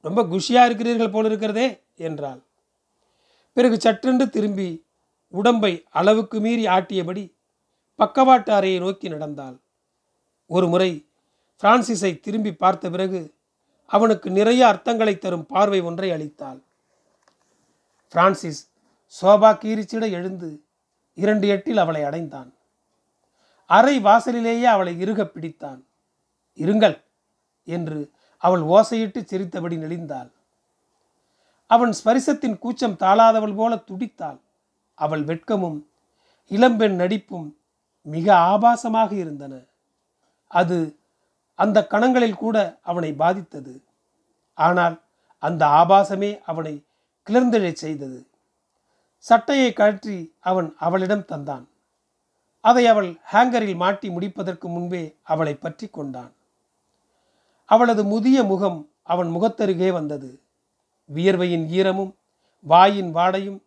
ரொம்ப 0.00 0.22
குஷியாக 0.22 0.64
இருக்கிறீர்கள் 0.64 1.10
போல 1.10 1.26
இருக்கிறதே? 1.26 1.82
என்றாள். 1.96 2.42
பிறகு 3.52 3.76
சற்றென்று 3.76 4.28
திரும்பி 4.28 4.84
உடம்பை 5.28 5.84
அளவுக்கு 5.90 6.40
மீறி 6.40 6.66
ஆட்டியபடி 6.66 7.34
பக்கவாட்டு 7.94 8.52
அறையை 8.52 8.78
நோக்கி 8.78 9.08
நடந்தாள். 9.08 9.56
ஒரு 10.46 10.68
முறை 10.68 11.06
பிரான்சிஸை 11.62 12.20
திரும்பி 12.20 12.54
பார்த்த 12.54 12.90
பிறகு 12.90 13.34
அவனுக்கு 13.86 14.30
நிறைய 14.30 14.66
அர்த்தங்களை 14.66 15.18
தரும் 15.18 15.46
பார்வை 15.46 15.80
ஒன்றை 15.80 16.10
அளித்தாள். 16.10 16.62
பிரான்சிஸ் 18.08 18.68
சோபா 19.22 19.50
கீரிச்சிட 19.62 20.10
எழுந்து 20.10 20.65
இரண்டு 21.16 21.48
எட்டில் 21.48 21.76
அவளை 21.76 22.02
அடைந்தான். 22.02 22.50
அறை 23.70 24.00
வாசலிலேயே 24.00 24.64
அவளை 24.64 24.92
இறுக 25.00 25.20
பிடித்தான். 25.24 25.80
இருங்கள் 26.58 26.96
என்று 27.64 27.98
அவள் 28.42 28.60
ஓசையிட்டு 28.60 29.20
சிரித்தபடி 29.24 29.76
நெளிந்தாள். 29.76 30.30
அவன் 31.70 31.92
ஸ்பரிசத்தின் 32.04 32.58
கூச்சம் 32.58 32.98
தாளாதவள் 33.00 33.56
போல 33.56 33.74
துடித்தாள். 33.74 34.38
அவள் 34.94 35.24
வெட்கமும் 35.24 35.78
இளம்பெண் 36.50 36.94
நடிப்பும் 36.94 37.48
மிக 38.06 38.26
ஆபாசமாக 38.34 39.10
இருந்தன. 39.12 39.54
அது 40.50 40.78
அந்த 41.54 41.86
கணங்களில் 41.90 42.40
கூட 42.44 42.56
அவனை 42.82 43.10
பாதித்தது. 43.12 43.74
ஆனால் 44.54 44.96
அந்த 45.42 45.62
ஆபாசமே 45.80 46.30
அவனை 46.46 46.74
கிளர்ந்தெழச் 47.26 47.82
செய்தது. 47.84 48.18
சட்டையை 49.26 49.72
கழற்றி 49.72 50.16
அவன் 50.40 50.68
அவளிடம் 50.78 51.28
தந்தான். 51.28 51.64
அதை 52.60 52.86
அவள் 52.86 53.10
ஹேங்கரில் 53.32 53.76
மாட்டி 53.76 54.08
முடிப்பதற்கு 54.10 54.68
முன்பே 54.68 55.02
அவளை 55.22 55.54
பற்றி 55.54 55.86
கொண்டான். 55.88 56.32
அவளது 57.64 58.04
முதிய 58.04 58.38
முகம் 58.44 58.78
அவன் 59.02 59.30
முகத்தருகே 59.34 59.92
வந்தது. 59.92 60.30
வியர்வையின் 61.10 61.66
ஈரமும் 61.68 62.12
வாயின் 62.66 63.10
வாடையும் 63.14 63.58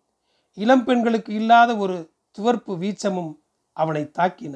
இளம் 0.53 0.83
பெண்களுக்கு 0.83 1.31
இல்லாத 1.33 1.71
ஒரு 1.75 1.97
துவர்ப்பு 2.37 2.73
வீச்சமும் 2.77 3.31
அவனை 3.73 4.03
தாக்கின. 4.17 4.55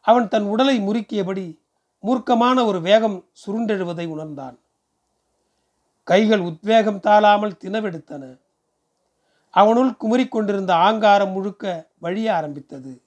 அவன் 0.00 0.28
தன் 0.28 0.46
உடலை 0.46 0.76
முறுக்கியபடி 0.80 1.46
மூர்க்கமான 2.04 2.66
ஒரு 2.66 2.80
வேகம் 2.80 3.18
சுருண்டெழுவதை 3.42 4.06
உணர்ந்தான். 4.06 4.56
கைகள் 6.02 6.40
உத்வேகம் 6.40 7.00
தாளாமல் 7.00 7.58
தினவெடுத்தன 7.60 8.24
அவனுள் 9.54 9.90
குமரிக்கொண்டிருந்த 9.90 10.72
ஆங்காரம் 10.72 11.30
முழுக்க 11.30 11.90
வழிய 11.98 12.34
ஆரம்பித்தது. 12.34 13.02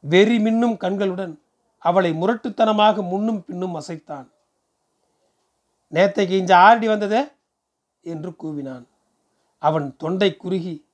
வெறி 0.00 0.38
மின்னும் 0.38 0.76
கண்களுடன் 0.76 1.40
அவளை 1.78 2.12
முரட்டுத்தனமாக 2.12 3.08
முன்னும் 3.08 3.44
பின்னும் 3.44 3.74
அசைத்தான். 3.74 4.32
நேத்தைக்கு 5.92 6.34
இஞ்ச 6.40 6.52
ஆரடி 6.52 6.86
வந்ததே? 6.86 7.28
என்று 8.00 8.30
கூவினான். 8.30 8.86
அவன் 9.58 9.96
தொண்டை 9.96 10.36
குறுகி 10.36 10.86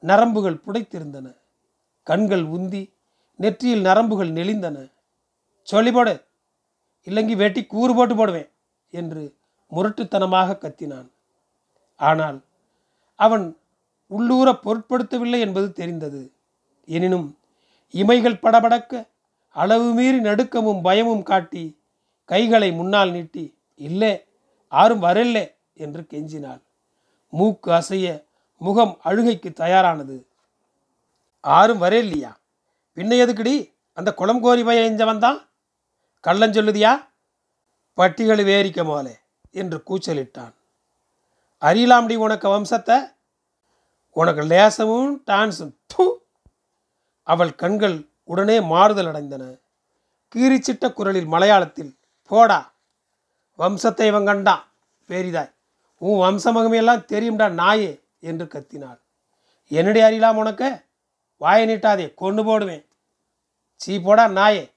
நரம்புகள் 0.00 0.62
புடைத்திருந்தன. 0.66 1.36
கண்கள் 2.02 2.44
உந்தி 2.44 2.92
நெற்றியில் 3.36 3.84
நரம்புகள் 3.84 4.30
நெளிந்தன. 4.32 4.92
சொல்லி 5.62 5.92
போடு 5.92 6.24
இல்லங்கி 7.06 7.36
வெட்டி 7.36 7.66
கூறு 7.66 7.94
போட்டு 7.94 8.14
போடுவேன் 8.16 8.50
என்று 8.90 9.22
முரட்டுத்தனமாக 9.72 10.58
கத்தினான். 10.58 11.08
ஆனால் 11.96 12.38
அவன் 13.14 13.57
உள்ளூர 14.08 14.52
பொருட்படுத்தவில்லை 14.52 15.38
என்பது 15.38 15.72
தெரிந்தது. 15.72 16.32
எனினும் 16.86 17.38
இமைகள் 17.92 18.42
படபடக்க 18.42 19.08
அளவு 19.50 19.92
மீறி 19.92 20.18
நடுக்கமும் 20.20 20.82
பயமும் 20.82 21.22
காட்டி 21.22 21.80
கைகளை 22.24 22.72
முன்னால் 22.72 23.10
நீட்டி 23.10 23.58
இல்லை 23.74 24.24
ஆறும் 24.68 25.02
வரல்லே 25.02 25.54
என்று 25.74 26.06
கெஞ்சினாள். 26.10 26.62
மூக்கு 27.30 27.72
அசைய 27.72 28.24
முகம் 28.58 28.98
அழுகைக்கு 29.02 29.52
தயாரானது. 29.56 30.26
ஆரும் 31.40 31.82
வரையில்லையா 31.82 32.32
பின்ன 32.96 33.12
எதுக்குடி? 33.24 33.72
அந்த 33.92 34.14
குளம் 34.14 34.40
கோரி 34.40 34.62
பய 34.62 35.04
வந்தான்? 35.04 35.48
தான் 36.20 36.52
சொல்லுதியா? 36.52 37.06
பட்டிகள் 37.96 38.42
வேரிக்க 38.44 38.84
மோலே 38.84 39.14
என்று 39.50 39.82
கூச்சலிட்டான். 39.86 40.54
அறியலாம்டி 41.60 42.16
உனக்கு 42.16 42.48
வம்சத்தை? 42.48 42.96
உனக்கு 44.10 44.42
லேசமும் 44.42 45.22
டான்ஸும் 45.26 45.74
தூ. 45.86 46.18
அவள் 47.22 47.54
கண்கள் 47.54 48.08
உடனே 48.24 48.60
மாறுதல் 48.60 49.06
அடைந்தன. 49.06 49.60
கீரிச்சிட்ட 50.34 50.92
குரலில் 50.92 51.26
மலையாளத்தில் 51.26 51.96
போடா 52.26 52.72
வம்சத்தை 53.58 54.06
இவன் 54.06 54.24
கண்டான் 54.24 54.64
பேரிதாய். 55.08 55.52
உன் 55.98 56.18
வம்சமகமையெல்லாம் 56.20 57.04
தெரியும்டா 57.12 57.46
நாயே 57.60 58.00
என்று 58.20 58.44
கத்தினாள். 58.44 58.98
என்னடி 59.68 60.00
அறியலாம் 60.00 60.44
உனக்க? 60.44 60.84
வாயை 61.36 61.68
நீட்டாதே 61.68 62.14
கொண்டு 62.14 62.44
போடுவேன். 62.44 62.86
சீ 63.74 64.00
போடா 64.00 64.26
நாயே. 64.26 64.72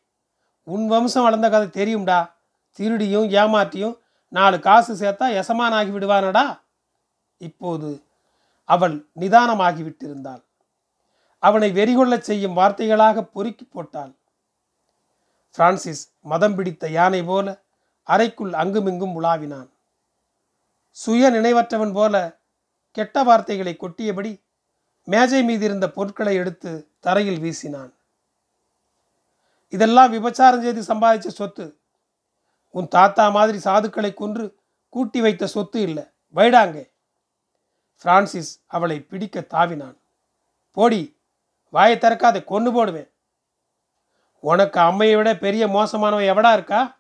உன் 0.64 0.88
வம்சம் 0.88 1.24
வளர்ந்த 1.24 1.50
கதை 1.50 1.68
தெரியும்டா. 1.68 2.32
திருடியும் 2.80 3.30
ஏமாற்றியும் 3.30 3.98
நாலு 4.28 4.60
காசு 4.60 4.96
சேர்த்தா 4.96 5.28
எசமானாகி 5.40 5.92
விடுவானடா. 5.92 6.60
இப்போது 7.38 8.04
அவள் 8.74 8.96
நிதானமாகிவிட்டிருந்தாள். 9.20 10.44
அவனை 11.40 11.72
வெறிகொள்ளச் 11.72 12.28
செய்யும் 12.30 12.58
வார்த்தைகளாக 12.58 13.24
பொறுக்கி 13.24 13.66
போட்டாள். 13.66 14.14
பிரான்சிஸ் 15.56 16.04
மதம் 16.22 16.56
பிடித்த 16.56 16.90
யானை 16.90 17.24
போல 17.24 17.62
அறைக்குள் 18.04 18.54
அங்குமிங்கும் 18.54 19.16
உலாவினான். 19.22 19.70
சுய 20.90 21.32
நினைவற்றவன் 21.32 21.94
போல 21.94 22.16
கெட்ட 22.92 23.24
வார்த்தைகளை 23.24 23.78
கொட்டியபடி 23.80 24.32
மேஜை 25.04 25.44
மீதி 25.44 25.66
இருந்த 25.66 25.90
பொருட்களை 25.90 26.36
எடுத்து 26.36 26.72
தரையில் 27.00 27.40
வீசினான். 27.40 27.92
இதெல்லாம் 29.70 30.14
விபச்சாரம் 30.14 30.62
செய்து 30.62 30.82
சம்பாதிச்ச 30.82 31.28
சொத்து. 31.28 31.66
உன் 32.70 32.88
தாத்தா 32.88 33.30
மாதிரி 33.30 33.58
சாதுக்களை 33.58 34.14
கொன்று 34.14 34.46
கூட்டி 34.90 35.22
வைத்த 35.22 35.48
சொத்து 35.48 35.82
இல்லை. 35.82 36.04
வைடாங்கே. 36.36 36.91
பிரான்சிஸ் 38.02 38.60
அவளை 38.68 39.00
பிடிக்க 39.00 39.46
தாவினான். 39.50 39.98
போடி 40.72 41.18
வாயை 41.70 41.98
திறக்காத 41.98 42.44
கொண்டு 42.44 42.72
போடுவேன். 42.72 43.10
உனக்கு 44.40 44.80
அம்மையை 44.80 45.16
விட 45.16 45.38
பெரிய 45.38 45.68
மோசமானவன் 45.68 46.30
எவடா 46.30 46.54
இருக்கா? 46.54 46.98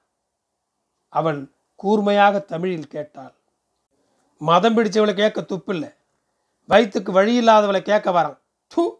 அவள் 1.09 1.51
கூர்மையாக 1.75 2.39
தமிழில் 2.39 2.87
கேட்டாள். 2.87 3.33
மதம் 4.37 4.77
பிடிச்சவளை 4.77 5.13
கேட்க 5.13 5.41
துப்பில்லை. 5.41 5.95
வயிற்றுக்கு 6.67 7.11
வழி 7.11 7.41
இல்லாதவளை 7.41 7.81
கேட்க 7.81 8.11
வரான். 8.11 8.37
தூ. 8.67 8.99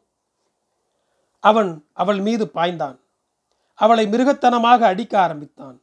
அவன் 1.40 1.86
அவள் 1.94 2.20
மீது 2.20 2.46
பாய்ந்தான். 2.46 3.00
அவளை 3.76 4.08
மிருகத்தனமாக 4.08 4.80
அடிக்க 4.86 5.22
ஆரம்பித்தான். 5.22 5.82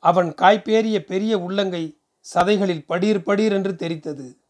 அவன் 0.00 0.34
காய்பேறிய 0.34 0.98
பெரிய 0.98 1.38
உள்ளங்கை 1.38 1.98
சதைகளில் 2.34 2.84
படீர் 2.88 3.18
படீர் 3.18 3.52
என்று 3.52 3.72
தெரித்தது. 3.72 4.45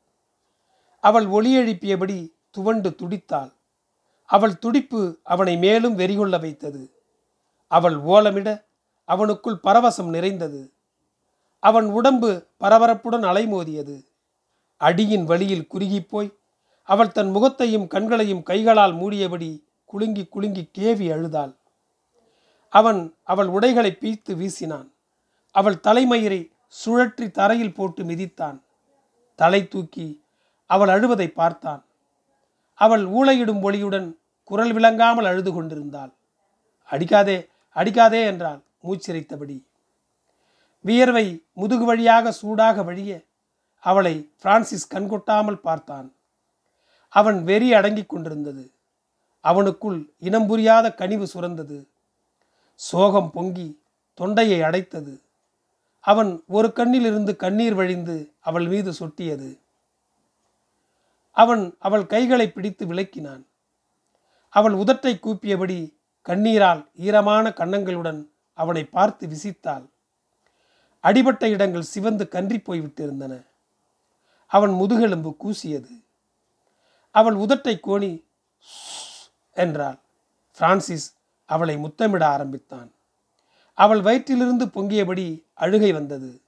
அவள் 1.08 1.26
ஒளி 1.26 1.50
எழுப்பியபடி 1.58 2.18
துவண்டு 2.50 2.90
துடித்தாள். 3.00 3.50
அவள் 4.30 4.54
துடிப்பு 4.58 5.00
அவனை 5.22 5.54
மேலும் 5.56 5.98
வெறிகொள்ள 5.98 6.34
வைத்தது. 6.40 6.82
அவள் 7.70 7.96
ஓலமிட 8.14 8.48
அவனுக்குள் 9.08 9.62
பரவசம் 9.62 10.10
நிறைந்தது. 10.16 10.60
அவன் 11.62 11.88
உடம்பு 11.90 12.30
பரபரப்புடன் 12.60 13.24
அலைமோதியது. 13.30 13.96
அடியின் 14.80 15.24
வழியில் 15.24 15.68
குறுகிப்போய் 15.74 16.30
அவள் 16.88 17.12
தன் 17.12 17.30
முகத்தையும் 17.30 17.86
கண்களையும் 17.86 18.42
கைகளால் 18.42 18.94
மூடியபடி 18.94 19.50
குலுங்கி 19.84 20.24
குலுங்கி 20.26 20.62
கேவி 20.78 21.06
அழுதாள். 21.12 21.54
அவன் 22.72 23.00
அவள் 23.22 23.46
உடைகளை 23.46 23.90
பீய்த்து 24.00 24.32
வீசினான். 24.40 24.88
அவள் 25.54 25.82
தலைமயிரை 25.82 26.40
சுழற்றி 26.80 27.26
தரையில் 27.30 27.74
போட்டு 27.74 28.02
மிதித்தான். 28.04 28.58
தலை 29.38 29.60
தூக்கி 29.68 30.06
அவள் 30.66 30.88
அழுவதை 30.88 31.28
பார்த்தான். 31.28 31.84
அவள் 32.74 33.04
ஊளையிடும் 33.04 33.62
ஒளியுடன் 33.62 34.08
குரல் 34.44 34.72
விளங்காமல் 34.72 35.24
அழுது 35.24 35.52
கொண்டிருந்தாள். 35.52 36.12
அடிக்காதே 36.90 37.48
அடிக்காதே 37.76 38.20
என்றாள் 38.24 38.60
மூச்சிரைத்தபடி. 38.84 39.56
வியர்வை 40.80 41.26
முதுகு 41.52 41.84
வழியாக 41.84 42.32
சூடாக 42.32 42.82
வழிய 42.82 43.24
அவளை 43.78 44.32
பிரான்சிஸ் 44.40 44.92
கண்கொட்டாமல் 44.94 45.60
பார்த்தான். 45.60 46.08
அவன் 47.08 47.44
வெறி 47.44 47.68
அடங்கிக் 47.72 48.08
கொண்டிருந்தது. 48.08 48.64
அவனுக்குள் 49.44 49.98
இனம் 50.18 50.46
புரியாத 50.46 50.86
கனிவு 50.94 51.26
சுரந்தது. 51.34 51.78
சோகம் 52.74 53.30
பொங்கி 53.30 53.82
தொண்டையை 54.14 54.60
அடைத்தது. 54.60 55.14
அவன் 56.00 56.42
ஒரு 56.46 56.68
கண்ணிலிருந்து 56.74 57.36
கண்ணீர் 57.36 57.74
வழிந்து 57.74 58.16
அவள் 58.40 58.66
மீது 58.66 58.90
சொட்டியது. 58.90 59.50
அவன் 61.36 61.76
அவள் 61.78 62.06
கைகளை 62.06 62.50
பிடித்து 62.50 62.86
விளக்கினான். 62.86 63.42
அவள் 64.48 64.72
உதட்டை 64.72 65.12
கூப்பியபடி 65.16 65.94
கண்ணீரால் 66.22 66.86
ஈரமான 66.94 67.48
கன்னங்களுடன் 67.48 68.28
அவனை 68.52 68.84
பார்த்து 68.84 69.28
விசித்தாள். 69.28 69.88
அடிபட்ட 71.00 71.48
இடங்கள் 71.48 71.82
சிவந்து 71.82 72.28
கன்றி 72.28 72.56
போய்விட்டிருந்தன. 72.56 73.46
அவன் 74.46 74.70
முதுகெலும்பு 74.70 75.36
கூசியது. 75.44 76.04
அவள் 77.10 77.34
உதட்டை 77.34 77.80
கோணி 77.80 78.24
என்றாள். 79.52 79.98
பிரான்சிஸ் 80.58 81.14
அவளை 81.44 81.76
முத்தமிட 81.76 82.26
ஆரம்பித்தான். 82.26 82.92
அவள் 83.74 84.00
வயிற்றிலிருந்து 84.00 84.66
பொங்கியபடி 84.66 85.44
அழுகை 85.54 85.92
வந்தது. 85.92 86.40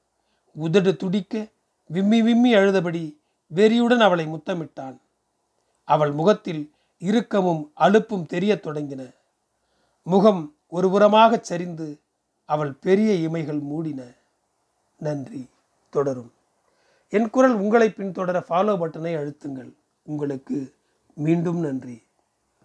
உதடு 0.52 0.96
துடிக்க 0.96 1.46
விம்மி 1.84 2.22
விம்மி 2.22 2.54
அழுதபடி 2.54 3.17
வெறியுடன் 3.54 4.00
அவளை 4.00 4.26
முத்தமிட்டான். 4.26 4.98
அவள் 5.84 6.12
முகத்தில் 6.12 6.72
இறுக்கமும் 6.98 7.72
அலுப்பும் 7.76 8.26
தெரியத் 8.26 8.66
தொடங்கின. 8.66 9.14
முகம் 10.02 10.54
ஒருபுறமாகச் 10.72 11.40
சரிந்து 11.40 12.00
அவள் 12.44 12.72
பெரிய 12.72 13.28
இமைகள் 13.28 13.60
மூடின. 13.60 14.02
நன்றி 14.96 15.48
தொடரும். 15.90 16.32
என் 17.08 17.30
குரல் 17.30 17.54
உங்களை 17.54 17.88
பின்தொடர 17.88 18.42
ஃபாலோ 18.48 18.76
பட்டனை 18.76 19.16
அழுத்துங்கள். 19.16 19.72
உங்களுக்கு 20.02 20.74
மீண்டும் 21.14 21.58
நன்றி. 21.58 22.07